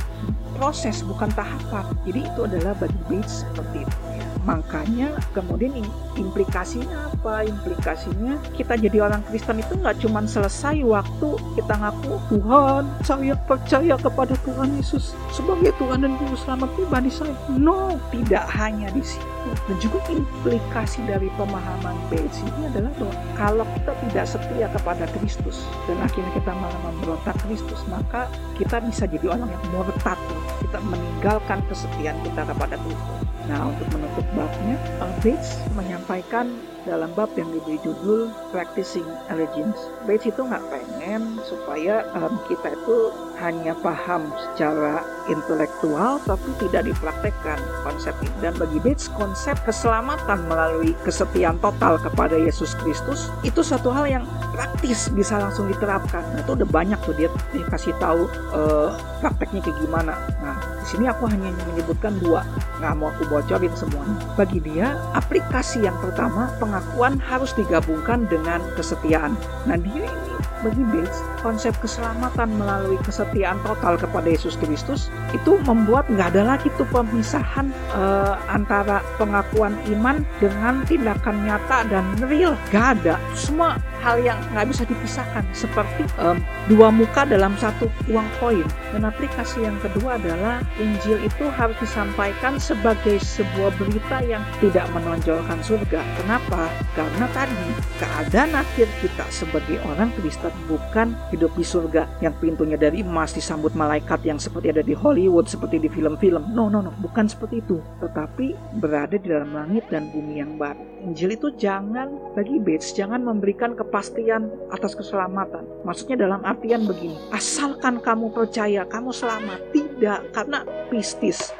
proses 0.57 1.03
bukan 1.03 1.33
tahapan. 1.33 1.89
Jadi 2.07 2.21
itu 2.25 2.41
adalah 2.47 2.77
bagi 2.79 3.01
Bates 3.11 3.43
seperti 3.43 3.83
itu. 3.83 4.14
Makanya 4.45 5.17
kemudian 5.33 5.73
implikasinya 6.21 7.09
apa? 7.13 7.49
Implikasinya 7.49 8.37
kita 8.53 8.77
jadi 8.77 9.09
orang 9.09 9.25
Kristen 9.33 9.65
itu 9.65 9.73
nggak 9.81 10.05
cuma 10.05 10.21
selesai 10.29 10.85
waktu 10.85 11.29
kita 11.57 11.75
ngaku 11.81 12.15
Tuhan, 12.29 12.83
saya 13.01 13.35
percaya 13.49 13.97
kepada 13.97 14.37
Tuhan 14.45 14.77
Yesus 14.77 15.17
sebagai 15.33 15.73
Tuhan 15.81 16.05
dan 16.05 16.13
Juru 16.21 16.37
Selamat 16.37 16.69
pribadi 16.77 17.09
saya. 17.09 17.33
No, 17.57 17.97
tidak 18.13 18.45
hanya 18.53 18.93
di 18.93 19.01
situ. 19.01 19.25
Dan 19.69 19.77
juga 19.81 20.01
implikasi 20.13 21.05
dari 21.09 21.29
pemahaman 21.37 21.97
Bates 22.13 22.41
ini 22.45 22.69
adalah 22.69 22.93
bahwa 23.01 23.15
kalau 23.37 23.65
kita 23.81 23.93
tidak 24.09 24.25
setia 24.29 24.67
kepada 24.73 25.05
Kristus 25.17 25.65
dan 25.89 26.01
akhirnya 26.05 26.33
kita 26.37 26.53
malah 26.53 26.81
memberontak 26.85 27.37
Kristus, 27.49 27.81
maka 27.89 28.29
kita 28.61 28.81
bisa 28.85 29.09
jadi 29.09 29.27
orang 29.33 29.49
yang 29.49 29.65
murtad. 29.73 30.21
Kita 30.61 30.79
meninggalkan 30.85 31.61
kesetiaan 31.69 32.17
kita 32.25 32.45
kepada 32.45 32.77
Kristus. 32.81 33.24
Nah, 33.45 33.69
untuk 33.69 33.87
menutup 33.93 34.25
babnya, 34.33 34.77
Bates 35.21 35.61
menyampaikan 35.77 36.49
dalam 36.89 37.13
bab 37.13 37.29
yang 37.37 37.49
diberi 37.53 37.77
judul 37.85 38.33
Practicing 38.53 39.05
Allegiance. 39.29 39.77
Bates 40.09 40.33
itu 40.33 40.41
nggak 40.41 40.65
pengen 40.73 41.37
supaya 41.45 42.09
um, 42.17 42.41
kita 42.49 42.73
itu 42.73 42.97
hanya 43.43 43.75
paham 43.79 44.31
secara 44.37 45.03
intelektual 45.27 46.21
tapi 46.29 46.51
tidak 46.61 46.87
dipraktekkan 46.91 47.59
konsep 47.83 48.13
ini. 48.21 48.37
Dan 48.45 48.55
bagi 48.61 48.79
Bates, 48.81 49.09
konsep 49.17 49.57
keselamatan 49.65 50.45
melalui 50.47 50.93
kesetiaan 51.03 51.57
total 51.59 51.97
kepada 51.99 52.37
Yesus 52.37 52.77
Kristus 52.79 53.33
itu 53.47 53.65
satu 53.65 53.89
hal 53.91 54.07
yang 54.07 54.25
praktis 54.55 55.11
bisa 55.11 55.41
langsung 55.41 55.67
diterapkan. 55.67 56.23
Nah, 56.35 56.41
itu 56.45 56.55
udah 56.55 56.69
banyak 56.69 56.99
tuh 57.03 57.15
dia, 57.17 57.29
dia 57.51 57.67
kasih 57.73 57.97
tahu 57.99 58.29
uh, 58.53 58.95
prakteknya 59.25 59.61
kayak 59.65 59.79
gimana. 59.83 60.15
Nah, 60.45 60.57
di 60.85 60.87
sini 60.87 61.05
aku 61.09 61.27
hanya 61.27 61.51
menyebutkan 61.73 62.15
dua, 62.21 62.45
nggak 62.79 62.93
mau 62.95 63.11
aku 63.11 63.25
bocorin 63.27 63.73
semuanya. 63.75 64.17
Bagi 64.37 64.61
dia, 64.63 64.95
aplikasi 65.17 65.83
yang 65.89 65.97
pertama 65.99 66.53
pengakuan 66.61 67.17
harus 67.19 67.57
digabungkan 67.57 68.29
dengan 68.29 68.61
kesetiaan. 68.77 69.35
Nah, 69.65 69.81
dia 69.81 70.07
ini 70.07 70.31
bagi 70.65 70.81
Bates, 70.89 71.21
konsep 71.45 71.77
keselamatan 71.85 72.49
melalui 72.57 72.97
kesetiaan 73.05 73.61
total 73.63 74.01
kepada 74.01 74.25
Yesus 74.25 74.57
Kristus 74.57 75.13
itu 75.37 75.61
membuat 75.69 76.09
nggak 76.09 76.33
ada 76.33 76.57
lagi 76.57 76.73
tuh 76.81 76.89
pemisahan 76.89 77.69
uh, 77.93 78.41
antara 78.49 79.05
pengakuan 79.21 79.77
iman 79.93 80.25
dengan 80.41 80.81
tindakan 80.89 81.45
nyata 81.45 81.85
dan 81.93 82.05
real. 82.25 82.57
Gak 82.73 82.99
ada. 82.99 83.21
Semua 83.37 83.77
hal 84.05 84.21
yang 84.21 84.37
nggak 84.53 84.69
bisa 84.69 84.85
dipisahkan 84.85 85.41
seperti 85.57 86.05
um, 86.21 86.37
dua 86.69 86.93
muka 86.93 87.25
dalam 87.25 87.57
satu 87.57 87.89
uang 88.13 88.29
koin. 88.37 88.69
Dan 88.93 89.09
aplikasi 89.09 89.65
yang 89.65 89.81
kedua 89.81 90.21
adalah 90.21 90.61
Injil 90.77 91.25
itu 91.25 91.49
harus 91.49 91.75
disampaikan 91.81 92.61
sebagai 92.61 93.17
sebuah 93.17 93.73
berita 93.81 94.21
yang 94.29 94.45
tidak 94.61 94.85
menonjolkan 94.93 95.59
surga. 95.65 96.05
Kenapa? 96.21 96.69
Karena 96.93 97.27
tadi 97.33 97.65
keadaan 97.97 98.53
akhir 98.53 98.87
kita 99.01 99.25
sebagai 99.33 99.81
orang 99.89 100.13
Kristen 100.21 100.53
bukan 100.69 101.17
hidup 101.33 101.51
di 101.57 101.65
surga 101.65 102.05
yang 102.21 102.37
pintunya 102.39 102.77
dari 102.77 103.01
emas 103.01 103.33
disambut 103.33 103.73
malaikat 103.73 104.21
yang 104.29 104.37
seperti 104.37 104.71
ada 104.71 104.85
di 104.85 104.93
Hollywood, 104.93 105.49
seperti 105.49 105.81
di 105.81 105.89
film-film. 105.89 106.53
No, 106.53 106.69
no, 106.69 106.85
no, 106.85 106.93
bukan 107.01 107.25
seperti 107.25 107.65
itu. 107.65 107.81
Tetapi 108.05 108.79
berada 108.79 109.17
di 109.17 109.27
dalam 109.27 109.57
langit 109.57 109.89
dan 109.89 110.13
bumi 110.13 110.45
yang 110.45 110.61
baru. 110.61 110.95
Injil 111.05 111.37
itu 111.37 111.53
jangan 111.61 112.09
bagi 112.33 112.57
Bates 112.57 112.97
jangan 112.97 113.21
memberikan 113.21 113.77
kepastian 113.95 114.51
atas 114.75 114.99
keselamatan. 114.99 115.63
Maksudnya 115.87 116.27
dalam 116.27 116.43
artian 116.43 116.83
begini, 116.83 117.15
asalkan 117.31 118.03
kamu 118.03 118.35
percaya 118.35 118.83
kamu 118.91 119.15
selamat. 119.15 119.71
Tidak, 119.71 120.35
karena 120.35 120.67
pistis, 120.91 121.55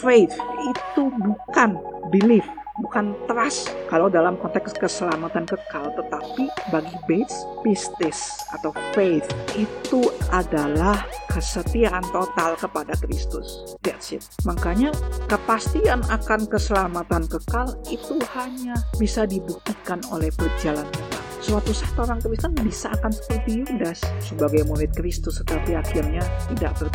faith 0.00 0.32
itu 0.64 1.12
bukan 1.20 1.76
belief 2.08 2.48
bukan 2.80 3.14
trust 3.30 3.70
kalau 3.92 4.08
dalam 4.08 4.40
konteks 4.40 4.80
keselamatan 4.80 5.44
kekal. 5.44 5.92
Tetapi 5.92 6.48
bagi 6.72 6.96
Bates 7.04 7.36
pistis 7.60 8.32
atau 8.56 8.72
faith 8.96 9.28
itu 9.52 10.08
adalah 10.32 11.04
kesetiaan 11.28 12.02
total 12.16 12.56
kepada 12.56 12.96
Kristus. 12.96 13.76
That's 13.84 14.16
it. 14.16 14.24
Makanya 14.48 14.88
kepastian 15.28 16.00
akan 16.08 16.48
keselamatan 16.48 17.28
kekal 17.28 17.76
itu 17.92 18.16
hanya 18.32 18.72
bisa 18.96 19.28
dibuktikan 19.28 20.00
oleh 20.08 20.32
perjalanan 20.32 21.13
suatu 21.44 21.76
saat 21.76 21.92
orang 22.00 22.24
Kristen 22.24 22.56
bisa 22.64 22.88
akan 22.96 23.12
seperti 23.12 23.60
Yudas 23.60 24.00
sebagai 24.24 24.64
murid 24.64 24.96
Kristus 24.96 25.44
tetapi 25.44 25.76
akhirnya 25.76 26.24
tidak 26.56 26.72
ber, 26.80 26.88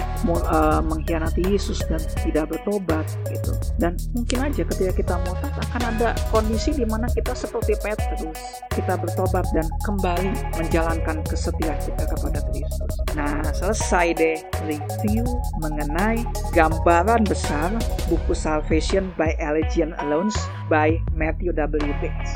uh, 0.49 0.81
mengkhianati 0.81 1.45
Yesus 1.45 1.77
dan 1.85 2.01
tidak 2.25 2.49
bertobat 2.49 3.05
gitu. 3.29 3.53
Dan 3.77 3.93
mungkin 4.17 4.49
aja 4.49 4.65
ketika 4.65 4.91
kita 4.97 5.15
murtad 5.21 5.53
akan 5.69 5.81
ada 5.93 6.17
kondisi 6.33 6.73
di 6.73 6.85
mana 6.89 7.05
kita 7.13 7.37
seperti 7.37 7.77
Petrus 7.77 8.33
kita 8.73 8.97
bertobat 8.97 9.45
dan 9.53 9.69
kembali 9.85 10.33
menjalankan 10.57 11.21
kesetiaan 11.29 11.77
kita 11.77 12.03
kepada 12.09 12.41
Kristus. 12.49 12.93
Nah 13.13 13.45
selesai 13.53 14.17
deh 14.17 14.37
review 14.65 15.29
mengenai 15.61 16.25
gambaran 16.57 17.21
besar 17.29 17.69
buku 18.09 18.33
Salvation 18.33 19.13
by 19.13 19.37
Allegiance 19.37 19.93
Alone 20.01 20.33
by 20.73 20.97
Matthew 21.13 21.53
W. 21.53 21.93
Bates. 22.01 22.33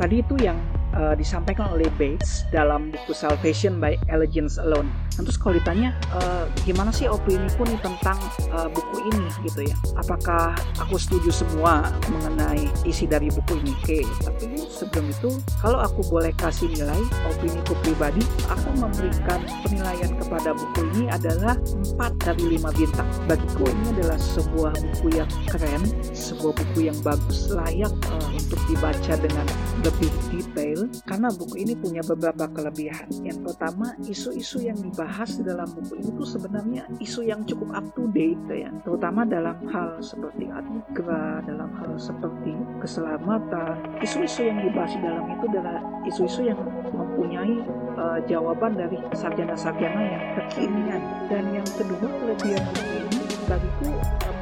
Tadi 0.00 0.24
itu 0.24 0.34
yang 0.42 0.58
uh, 0.96 1.14
disampaikan 1.16 1.72
oleh 1.72 1.88
Bates 1.96 2.44
dalam 2.52 2.92
buku 2.92 3.12
Salvation 3.16 3.80
by 3.80 3.96
Allegiance 4.12 4.60
Alone. 4.60 4.88
Nah, 5.16 5.22
terus 5.28 5.36
kalau 5.36 5.56
ditanya 5.60 5.92
uh, 6.16 6.48
gimana 6.64 6.88
sih 6.88 7.08
opini 7.08 7.48
pun 7.56 7.68
tentang 7.84 8.16
uh, 8.52 8.68
buku 8.72 9.12
ini 9.12 9.28
gitu 9.44 9.68
ya? 9.68 9.76
Apakah 10.00 10.56
aku 10.80 10.96
setuju 10.96 11.28
semua 11.32 11.92
mengenai 12.08 12.68
isi 12.88 13.04
dari 13.04 13.28
buku 13.28 13.60
ini? 13.60 13.72
Oke, 13.82 14.00
tapi 14.24 14.56
sebelum 14.68 15.10
itu 15.10 15.30
kalau 15.60 15.80
aku 15.80 16.00
boleh 16.08 16.32
kasih 16.36 16.70
nilai 16.72 17.00
opini 17.28 17.60
ku 17.68 17.76
pribadi, 17.84 18.22
aku 18.48 18.68
memberikan 18.76 19.40
penilaian 19.64 20.12
kepada 20.16 20.56
buku 20.56 20.80
ini 20.96 21.12
adalah 21.12 21.56
4 21.98 22.24
dari 22.24 22.56
5 22.56 22.72
bintang. 22.78 23.08
Bagiku 23.28 23.68
ini 23.68 23.84
adalah 23.98 24.18
sebuah 24.20 24.72
buku 24.76 25.08
yang 25.18 25.30
keren, 25.48 25.82
sebuah 26.12 26.52
buku 26.56 26.88
yang 26.88 26.96
bagus, 27.04 27.52
layak 27.52 27.92
uh, 28.08 28.28
untuk 28.32 28.60
dibaca 28.68 29.14
dengan 29.20 29.46
lebih 29.84 30.10
detail 30.32 30.81
karena 31.04 31.28
buku 31.30 31.60
ini 31.60 31.74
punya 31.76 32.02
beberapa 32.02 32.48
kelebihan. 32.50 33.08
Yang 33.22 33.52
pertama, 33.52 33.94
isu-isu 34.02 34.62
yang 34.64 34.78
dibahas 34.78 35.36
di 35.38 35.42
dalam 35.44 35.68
buku 35.70 35.98
ini 36.00 36.10
tuh 36.16 36.28
sebenarnya 36.28 36.82
isu 37.02 37.26
yang 37.26 37.42
cukup 37.44 37.74
up 37.74 37.86
to 37.94 38.08
date 38.14 38.40
ya, 38.48 38.70
terutama 38.86 39.26
dalam 39.26 39.58
hal 39.68 39.98
seperti 40.00 40.48
anugerah, 40.48 41.44
dalam 41.44 41.70
hal 41.78 41.92
seperti 41.98 42.54
keselamatan. 42.80 43.76
Isu-isu 44.00 44.48
yang 44.48 44.58
dibahas 44.62 44.92
di 44.96 45.02
dalam 45.02 45.24
itu 45.30 45.44
adalah 45.52 45.78
isu-isu 46.08 46.40
yang 46.48 46.58
mempunyai 46.92 47.62
uh, 47.98 48.18
jawaban 48.26 48.74
dari 48.78 48.98
sarjana-sarjana 49.12 50.02
yang 50.02 50.24
kekinian. 50.40 51.02
Dan 51.28 51.44
yang 51.52 51.66
kedua, 51.66 52.06
kelebihan 52.08 52.62
buku 52.72 52.94
ini 52.98 53.20
bagiku 53.52 53.92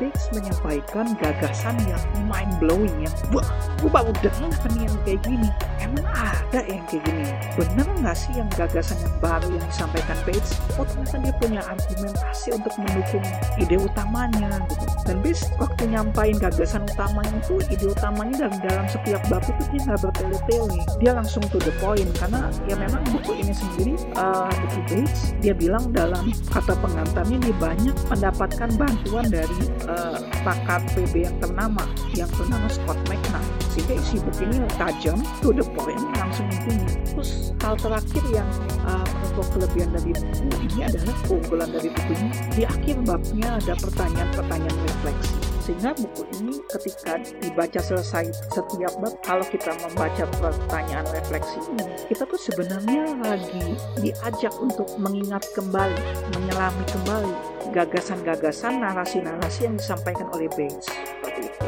Bates 0.00 0.32
menyampaikan 0.32 1.12
gagasan 1.20 1.76
yang 1.84 2.00
mind 2.24 2.56
blowing 2.56 3.04
yang 3.04 3.12
wah 3.36 3.44
gue 3.84 3.90
baru 3.92 4.08
dengar 4.24 4.48
nih 4.72 4.88
yang 4.88 4.96
kayak 5.04 5.20
gini? 5.28 5.48
Emang 5.76 6.08
ada 6.16 6.60
yang 6.64 6.80
kayak 6.88 7.04
gini? 7.04 7.28
Bener 7.52 7.84
nggak 8.00 8.16
sih 8.16 8.32
yang 8.32 8.48
gagasan 8.56 8.96
yang 9.04 9.12
baru 9.20 9.52
yang 9.52 9.66
disampaikan 9.68 10.16
Bates 10.24 10.56
oh 10.80 10.88
ternyata 10.88 11.20
dia 11.20 11.34
punya 11.36 11.60
argumentasi 11.68 12.48
untuk 12.56 12.72
mendukung 12.80 13.24
ide 13.60 13.76
utamanya 13.76 14.64
gitu. 14.72 14.86
Dan 15.04 15.16
Bates 15.20 15.44
waktu 15.60 15.82
nyampain 15.92 16.36
gagasan 16.40 16.88
utamanya 16.88 17.36
itu 17.36 17.60
ide 17.68 17.86
utamanya 17.92 18.48
dalam 18.48 18.56
dalam 18.64 18.86
setiap 18.88 19.20
bab 19.28 19.44
itu 19.44 19.62
dia 19.68 19.80
nggak 19.84 20.00
bertele-tele. 20.00 20.80
Dia 20.96 21.12
langsung 21.12 21.44
to 21.52 21.60
the 21.60 21.76
point 21.76 22.08
karena 22.16 22.48
ya 22.64 22.72
memang 22.72 23.04
buku 23.12 23.36
ini 23.36 23.52
sendiri 23.52 24.00
uh, 24.16 24.48
buku 24.64 24.80
Bates 24.88 25.36
dia 25.44 25.52
bilang 25.52 25.92
dalam 25.92 26.32
kata 26.48 26.72
pengantarnya 26.80 27.36
dia 27.36 27.56
banyak 27.60 27.96
mendapatkan 28.08 28.70
bantuan 29.00 29.32
dari 29.32 29.64
uh, 29.88 30.20
pakar 30.44 30.84
PB 30.92 31.24
yang 31.24 31.36
ternama 31.40 31.88
yang 32.12 32.28
bernama 32.36 32.68
Scott 32.68 33.00
McNabb 33.08 33.48
sehingga 33.72 33.96
isi 33.96 34.20
buku 34.20 34.44
ini 34.44 34.60
tajam 34.76 35.16
to 35.40 35.56
the 35.56 35.64
point 35.72 36.04
langsung 36.20 36.44
intinya 36.52 36.84
terus 37.08 37.56
hal 37.64 37.80
terakhir 37.80 38.20
yang 38.28 38.48
uh, 38.84 39.08
menurut 39.32 39.48
kelebihan 39.56 39.88
dari 39.96 40.12
buku 40.12 40.56
ini 40.68 40.80
adalah 40.84 41.16
keunggulan 41.24 41.68
dari 41.72 41.88
buku 41.88 42.12
ini 42.12 42.30
di 42.52 42.62
akhir 42.68 42.96
babnya 43.08 43.48
ada 43.56 43.72
pertanyaan-pertanyaan 43.80 44.78
refleksi 44.84 45.49
sehingga 45.60 45.92
buku 45.92 46.24
ini 46.40 46.56
ketika 46.72 47.20
dibaca 47.44 47.80
selesai 47.80 48.32
setiap 48.50 48.92
bab 48.98 49.14
kalau 49.20 49.44
kita 49.44 49.76
membaca 49.84 50.24
pertanyaan 50.40 51.04
refleksi 51.12 51.60
ini 51.76 51.84
kita 52.08 52.24
tuh 52.24 52.40
sebenarnya 52.40 53.14
lagi 53.20 53.76
diajak 54.00 54.54
untuk 54.56 54.88
mengingat 54.96 55.44
kembali 55.52 56.00
menyelami 56.32 56.84
kembali 56.88 57.34
gagasan-gagasan 57.76 58.80
narasi-narasi 58.82 59.68
yang 59.68 59.76
disampaikan 59.78 60.26
oleh 60.34 60.50
Bates 60.56 60.90
seperti 60.90 61.46
itu. 61.46 61.66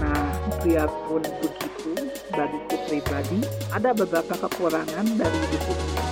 Nah 0.00 0.24
biarpun 0.64 1.20
begitu 1.42 1.92
bagiku 2.32 2.76
pribadi 2.88 3.44
ada 3.74 3.92
beberapa 3.92 4.32
kekurangan 4.38 5.06
dari 5.18 5.40
buku 5.52 5.72
ini 5.76 6.11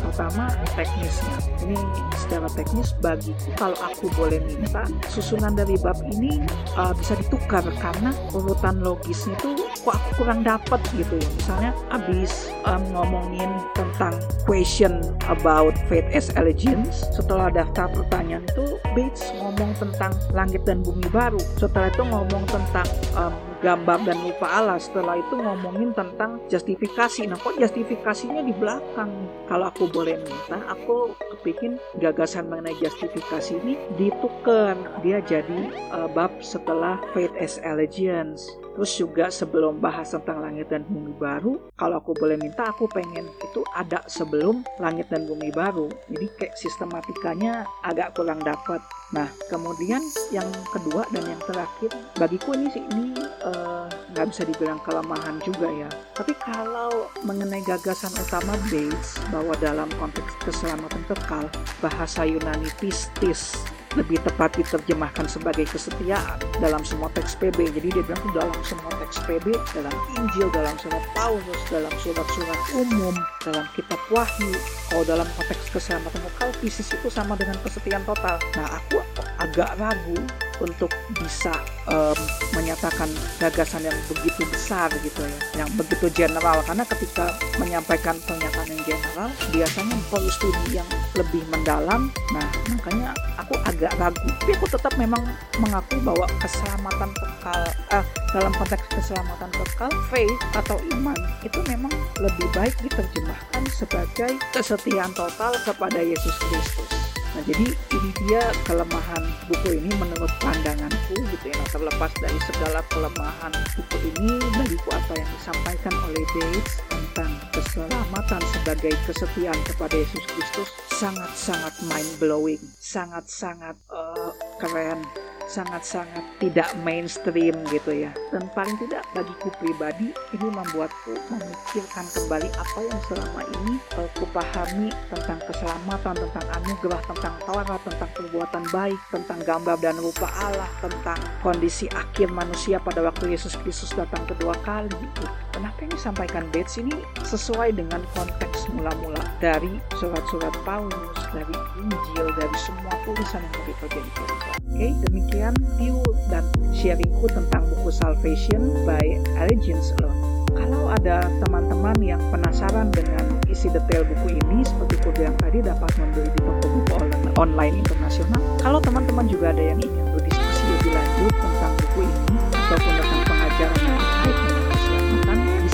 pertama 0.00 0.50
teknisnya. 0.74 1.36
Ini 1.64 1.78
secara 2.18 2.48
teknis 2.52 2.92
bagi 3.00 3.32
kalau 3.56 3.76
aku 3.80 4.10
boleh 4.14 4.38
minta 4.44 4.86
susunan 5.10 5.56
dari 5.56 5.76
bab 5.80 5.96
ini 6.12 6.42
uh, 6.76 6.92
bisa 6.94 7.16
ditukar 7.18 7.64
karena 7.80 8.12
urutan 8.32 8.80
logisnya 8.80 9.34
itu 9.38 9.56
kok 9.82 9.94
aku 9.94 10.22
kurang 10.22 10.40
dapat 10.46 10.80
gitu 10.94 11.16
ya. 11.18 11.28
Misalnya 11.38 11.70
abis 11.94 12.50
um, 12.66 12.82
ngomongin 12.92 13.50
tentang 13.74 14.14
question 14.44 15.00
about 15.30 15.74
faith 15.86 16.06
as 16.12 16.32
allegiance 16.34 17.06
setelah 17.14 17.50
daftar 17.50 17.90
pertanyaan 17.92 18.44
itu 18.52 18.78
Bates 18.96 19.28
ngomong 19.36 19.76
tentang 19.76 20.12
langit 20.32 20.64
dan 20.64 20.80
bumi 20.80 21.04
baru. 21.12 21.40
Setelah 21.60 21.92
itu 21.92 22.02
ngomong 22.02 22.44
tentang 22.48 22.88
um, 23.14 23.34
gambar 23.66 24.06
dan 24.06 24.22
lupa 24.22 24.46
Allah 24.46 24.78
setelah 24.78 25.18
itu 25.18 25.34
ngomongin 25.34 25.90
tentang 25.90 26.38
justifikasi. 26.46 27.26
Nah 27.26 27.34
kok 27.34 27.58
justifikasinya 27.58 28.46
di 28.46 28.54
belakang? 28.54 29.10
Kalau 29.50 29.66
aku 29.66 29.90
boleh 29.90 30.22
minta 30.22 30.62
aku 30.70 31.10
kepikir 31.34 31.74
gagasan 31.98 32.46
mengenai 32.46 32.78
justifikasi 32.78 33.58
ini 33.58 33.74
ditukar 33.98 34.78
dia 35.02 35.18
jadi 35.18 35.74
uh, 35.90 36.06
bab 36.06 36.30
setelah 36.38 37.02
faith 37.10 37.34
as 37.42 37.58
allegiance 37.66 38.54
Terus 38.76 38.92
juga 38.92 39.32
sebelum 39.32 39.80
bahas 39.80 40.12
tentang 40.12 40.44
langit 40.44 40.68
dan 40.68 40.84
bumi 40.84 41.16
baru, 41.16 41.72
kalau 41.80 41.96
aku 41.96 42.12
boleh 42.12 42.36
minta, 42.36 42.68
aku 42.68 42.84
pengen 42.92 43.24
itu 43.40 43.64
ada 43.72 44.04
sebelum 44.04 44.60
langit 44.76 45.08
dan 45.08 45.24
bumi 45.24 45.48
baru. 45.48 45.88
Jadi 46.12 46.26
kayak 46.36 46.60
sistematikanya 46.60 47.64
agak 47.80 48.12
kurang 48.12 48.44
dapat. 48.44 48.84
Nah, 49.16 49.32
kemudian 49.48 50.04
yang 50.28 50.44
kedua 50.76 51.08
dan 51.08 51.24
yang 51.24 51.40
terakhir, 51.48 51.88
bagiku 52.20 52.52
ini 52.52 52.68
sih 52.68 52.84
ini 52.92 53.16
uh, 53.48 53.88
nggak 54.12 54.28
bisa 54.28 54.44
dibilang 54.44 54.80
kelemahan 54.84 55.40
juga 55.40 55.72
ya. 55.72 55.88
Tapi 56.12 56.36
kalau 56.36 57.08
mengenai 57.24 57.64
gagasan 57.64 58.12
utama 58.12 58.60
Bates 58.68 59.16
bahwa 59.32 59.56
dalam 59.56 59.88
konteks 59.96 60.36
keselamatan 60.44 61.00
kekal, 61.08 61.48
bahasa 61.80 62.28
Yunani 62.28 62.68
pistis 62.76 63.56
lebih 63.96 64.20
tepat 64.22 64.52
diterjemahkan 64.60 65.26
sebagai 65.26 65.64
kesetiaan 65.64 66.36
dalam 66.60 66.84
semua 66.84 67.08
teks 67.16 67.34
PB. 67.40 67.72
Jadi 67.72 67.88
dia 67.96 68.04
bilang 68.04 68.22
dalam 68.36 68.60
semua 68.60 68.92
teks 69.00 69.24
PB, 69.24 69.46
dalam 69.72 69.94
Injil, 70.20 70.48
dalam 70.52 70.76
surat 70.76 71.04
Paulus, 71.16 71.60
dalam 71.72 71.92
surat-surat 72.04 72.60
umum, 72.76 73.16
dalam 73.42 73.64
kitab 73.72 73.98
Wahyu. 74.12 74.52
Kalau 74.92 75.04
dalam 75.08 75.26
konteks 75.34 75.72
keselamatan 75.72 76.20
lokal, 76.22 76.52
fisis 76.60 76.92
itu 76.92 77.08
sama 77.08 77.34
dengan 77.34 77.56
kesetiaan 77.64 78.04
total. 78.04 78.36
Nah, 78.54 78.68
aku 78.78 79.00
agak 79.40 79.72
ragu 79.80 80.20
untuk 80.60 80.88
bisa 81.20 81.52
um, 81.88 82.16
menyatakan 82.56 83.08
gagasan 83.36 83.84
yang 83.84 83.96
begitu 84.08 84.44
besar 84.48 84.88
gitu 85.04 85.20
ya, 85.20 85.64
yang 85.64 85.70
begitu 85.76 86.08
general. 86.12 86.60
Karena 86.64 86.84
ketika 86.88 87.36
menyampaikan 87.60 88.16
pernyataan 88.24 88.68
yang 88.72 88.84
general, 88.84 89.28
biasanya 89.52 89.96
perlu 90.08 90.30
studi 90.32 90.80
yang 90.80 90.88
lebih 91.16 91.42
mendalam. 91.52 92.08
Nah, 92.32 92.48
makanya 92.72 93.12
aku 93.46 93.54
agak 93.62 93.94
ragu. 94.02 94.26
Tapi 94.42 94.52
aku 94.58 94.66
tetap 94.66 94.92
memang 94.98 95.22
mengakui 95.62 96.02
bahwa 96.02 96.26
keselamatan 96.42 97.10
kekal, 97.14 97.62
eh, 97.94 98.04
dalam 98.34 98.52
konteks 98.58 98.84
keselamatan 98.90 99.50
kekal, 99.54 99.90
faith 100.10 100.40
atau 100.58 100.76
iman 100.98 101.16
itu 101.46 101.62
memang 101.70 101.94
lebih 102.18 102.46
baik 102.50 102.74
diterjemahkan 102.82 103.62
sebagai 103.70 104.34
kesetiaan 104.50 105.14
total 105.14 105.54
kepada 105.62 106.02
Yesus 106.02 106.34
Kristus. 106.50 106.90
Nah, 107.36 107.44
jadi 107.44 107.68
ini 107.68 108.10
dia 108.24 108.48
kelemahan 108.64 109.20
buku 109.44 109.76
ini 109.76 109.92
menurut 110.00 110.32
pandanganku 110.40 111.20
gitu 111.20 111.44
ya. 111.52 111.56
Nah, 111.60 111.68
terlepas 111.68 112.12
dari 112.16 112.40
segala 112.48 112.80
kelemahan 112.88 113.52
buku 113.76 113.96
ini, 114.16 114.40
bagiku 114.56 114.88
apa 114.96 115.12
yang 115.20 115.28
disampaikan 115.36 115.94
oleh 116.08 116.24
Bates 116.32 116.80
tentang 116.88 117.30
keselamatan 117.76 118.40
sebagai 118.56 118.94
kesetiaan 119.04 119.60
kepada 119.68 119.92
Yesus 120.00 120.24
Kristus 120.24 120.68
sangat-sangat 120.96 121.76
mind 121.84 122.12
blowing, 122.16 122.62
sangat-sangat 122.80 123.76
uh, 123.92 124.32
keren 124.56 125.04
sangat-sangat 125.46 126.26
tidak 126.42 126.66
mainstream 126.82 127.54
gitu 127.70 127.92
ya. 127.94 128.10
Dan 128.34 128.50
paling 128.50 128.74
tidak 128.82 129.06
bagiku 129.14 129.48
pribadi 129.62 130.10
ini 130.34 130.48
membuatku 130.50 131.14
memikirkan 131.30 132.02
kembali 132.02 132.50
apa 132.50 132.78
yang 132.82 133.00
selama 133.06 133.42
ini 133.62 133.74
uh, 133.94 134.10
kupahami 134.18 134.90
tentang 135.12 135.38
keselamatan, 135.46 136.14
tentang 136.18 136.46
anugerah, 136.50 137.00
tentang 137.06 137.34
Taurat, 137.46 137.80
tentang 137.86 138.10
perbuatan 138.16 138.64
baik, 138.74 138.98
tentang 139.14 139.38
gambar 139.46 139.76
dan 139.78 139.96
rupa 140.00 140.26
Allah, 140.34 140.70
tentang 140.82 141.20
kondisi 141.44 141.86
akhir 141.94 142.32
manusia 142.32 142.82
pada 142.82 143.04
waktu 143.06 143.36
Yesus 143.36 143.54
Kristus 143.62 143.94
datang 143.94 144.26
kedua 144.26 144.56
kali. 144.66 144.90
Gitu. 144.90 145.45
Kenapa 145.56 145.88
yang 145.88 145.92
disampaikan 145.96 146.44
Bates 146.52 146.76
ini 146.76 146.92
sesuai 147.24 147.80
dengan 147.80 148.04
konteks 148.12 148.68
mula-mula 148.76 149.24
dari 149.40 149.80
surat-surat 149.96 150.52
Paulus, 150.68 151.16
dari 151.32 151.56
Injil, 151.80 152.28
dari 152.36 152.56
semua 152.60 152.92
tulisan 153.08 153.40
yang 153.40 153.54
terjadi 153.64 154.04
Oke, 154.04 154.36
okay, 154.68 154.92
demikian 155.08 155.56
view 155.80 155.96
dan 156.28 156.44
sharingku 156.76 157.24
tentang 157.32 157.64
buku 157.72 157.88
Salvation 157.88 158.84
by 158.84 159.00
Allegiance 159.40 159.96
Alone. 159.96 160.44
Kalau 160.52 160.92
ada 160.92 161.24
teman-teman 161.40 161.96
yang 162.04 162.20
penasaran 162.28 162.92
dengan 162.92 163.24
isi 163.48 163.72
detail 163.72 164.04
buku 164.04 164.36
ini, 164.36 164.60
seperti 164.60 165.00
aku 165.00 165.10
bilang 165.16 165.36
tadi 165.40 165.64
dapat 165.64 165.88
membeli 165.96 166.28
di 166.36 166.40
toko 166.44 166.66
buku 166.68 166.92
online 167.40 167.80
internasional. 167.80 168.44
Kalau 168.60 168.76
teman-teman 168.84 169.24
juga 169.24 169.56
ada 169.56 169.72
yang 169.72 169.80
ingin 169.80 170.04
berdiskusi 170.12 170.64
lebih 170.68 170.92
lanjut 170.92 171.55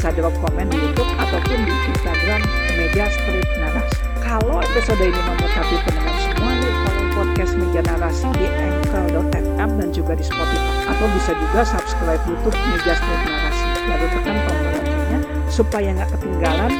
bisa 0.02 0.18
drop 0.18 0.34
komen 0.42 0.66
di 0.66 0.82
YouTube 0.82 1.06
ataupun 1.14 1.62
di 1.62 1.70
Instagram 1.94 2.42
Media 2.74 3.06
Street 3.06 3.46
Narasi. 3.62 4.02
Kalau 4.18 4.58
episode 4.58 4.98
ini 4.98 5.14
memberkati 5.14 5.78
pendengar 5.86 6.16
semua, 6.18 6.50
follow 6.58 7.06
podcast 7.14 7.54
Media 7.54 7.86
Narasi 7.86 8.26
di 8.34 8.50
Anchor.fm 8.50 9.70
dan 9.78 9.88
juga 9.94 10.18
di 10.18 10.26
Spotify. 10.26 10.90
Atau 10.90 11.06
bisa 11.06 11.38
juga 11.38 11.62
subscribe 11.62 12.18
YouTube 12.26 12.58
Media 12.74 12.98
Street 12.98 13.22
Narasi. 13.30 13.66
Lalu 13.86 14.06
tekan 14.10 14.36
tombol 14.42 14.70
loncengnya 14.74 15.18
supaya 15.46 15.88
nggak 15.94 16.10
ketinggalan 16.18 16.72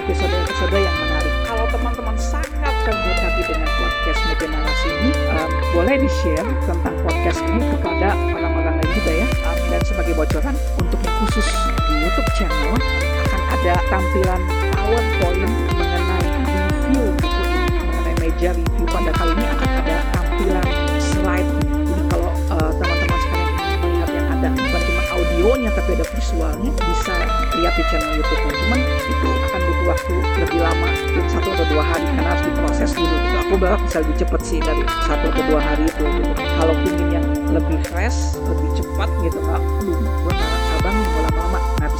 episode-episode 0.00 0.72
yang 0.80 0.96
menarik. 1.04 1.34
Kalau 1.44 1.64
teman-teman 1.68 2.16
sangat 2.16 2.74
terberkati 2.88 3.42
dengan 3.44 3.68
podcast 3.76 4.20
Media 4.24 4.48
Narasi 4.56 4.88
ini, 4.88 5.10
um, 5.36 5.50
boleh 5.76 5.96
di-share 6.00 6.48
tentang 6.64 6.96
podcast 7.04 7.44
ini 7.44 7.60
kepada 7.76 8.16
orang-orang 8.16 8.80
lain 8.80 8.90
juga 8.96 9.12
ya. 9.20 9.26
Um, 9.52 9.58
dan 9.68 9.80
sebagai 9.84 10.16
bocoran, 10.16 10.56
untuk 10.80 10.96
yang 11.04 11.16
khusus 11.28 11.44
YouTube 12.00 12.30
channel 12.32 12.72
akan 13.28 13.40
ada 13.60 13.74
tampilan 13.92 14.40
PowerPoint 14.72 15.52
mengenai 15.76 16.24
review 16.24 17.04
buku 17.20 17.42
ini, 17.44 17.78
mengenai 17.84 18.14
meja 18.18 18.50
review 18.56 18.86
pada 18.88 19.10
kali 19.12 19.32
ini 19.36 19.46
akan 19.52 19.70
ada 19.84 19.96
tampilan 20.16 20.66
slide 20.98 21.50
Eh, 22.50 22.72
teman-teman 22.82 23.18
sekalian 23.22 23.50
melihat 23.78 24.10
yang 24.10 24.26
ada 24.34 24.48
bukan 24.50 24.80
cuma 24.82 25.02
audionya 25.14 25.70
tapi 25.70 25.94
ada 25.94 26.02
visualnya 26.02 26.70
bisa 26.74 27.14
lihat 27.62 27.74
di 27.78 27.84
channel 27.94 28.10
YouTube 28.18 28.42
cuman 28.42 28.80
itu 29.06 29.28
akan 29.46 29.60
butuh 29.62 29.86
waktu 29.86 30.14
lebih 30.42 30.58
lama 30.58 30.88
satu 31.30 31.48
atau 31.54 31.66
dua 31.70 31.84
hari 31.86 32.10
karena 32.10 32.26
harus 32.26 32.42
diproses 32.50 32.90
dulu 32.98 33.14
gitu. 33.22 33.36
aku 33.38 33.54
berharap 33.54 33.80
bisa 33.86 33.98
lebih 34.02 34.16
cepat 34.18 34.40
sih 34.42 34.58
dari 34.58 34.82
satu 35.06 35.30
atau 35.30 35.42
dua 35.46 35.60
hari 35.62 35.84
itu 35.86 36.04
gitu. 36.10 36.30
kalau 36.58 36.74
ingin 36.74 37.08
yang 37.22 37.26
lebih 37.54 37.78
fresh 37.86 38.34
lebih 38.50 38.70
cepat 38.82 39.08
gitu 39.22 39.38
nggak 39.38 39.62
aduh 39.62 40.59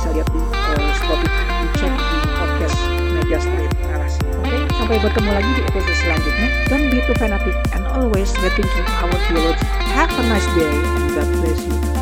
bisa 0.00 0.16
lihat 0.16 0.28
di 0.32 0.40
uh, 0.40 0.92
Spotify 0.96 1.44
dicek 1.60 1.92
di 1.92 2.18
podcast 2.40 2.78
Media 3.20 3.36
Street 3.36 3.72
narasi. 3.84 4.20
Oke 4.32 4.48
okay? 4.48 4.62
sampai 4.80 4.96
bertemu 4.96 5.28
lagi 5.28 5.50
di 5.52 5.62
episode 5.68 5.98
selanjutnya. 6.00 6.48
Don't 6.72 6.88
be 6.88 6.98
too 7.04 7.16
fanatic 7.20 7.56
and 7.76 7.84
always 7.84 8.32
rethinking 8.40 8.88
our 9.04 9.12
theology 9.28 9.60
have 9.92 10.08
a 10.08 10.24
nice 10.24 10.48
day 10.56 10.72
and 10.72 11.04
God 11.12 11.28
bless 11.44 11.60
you 11.68 11.99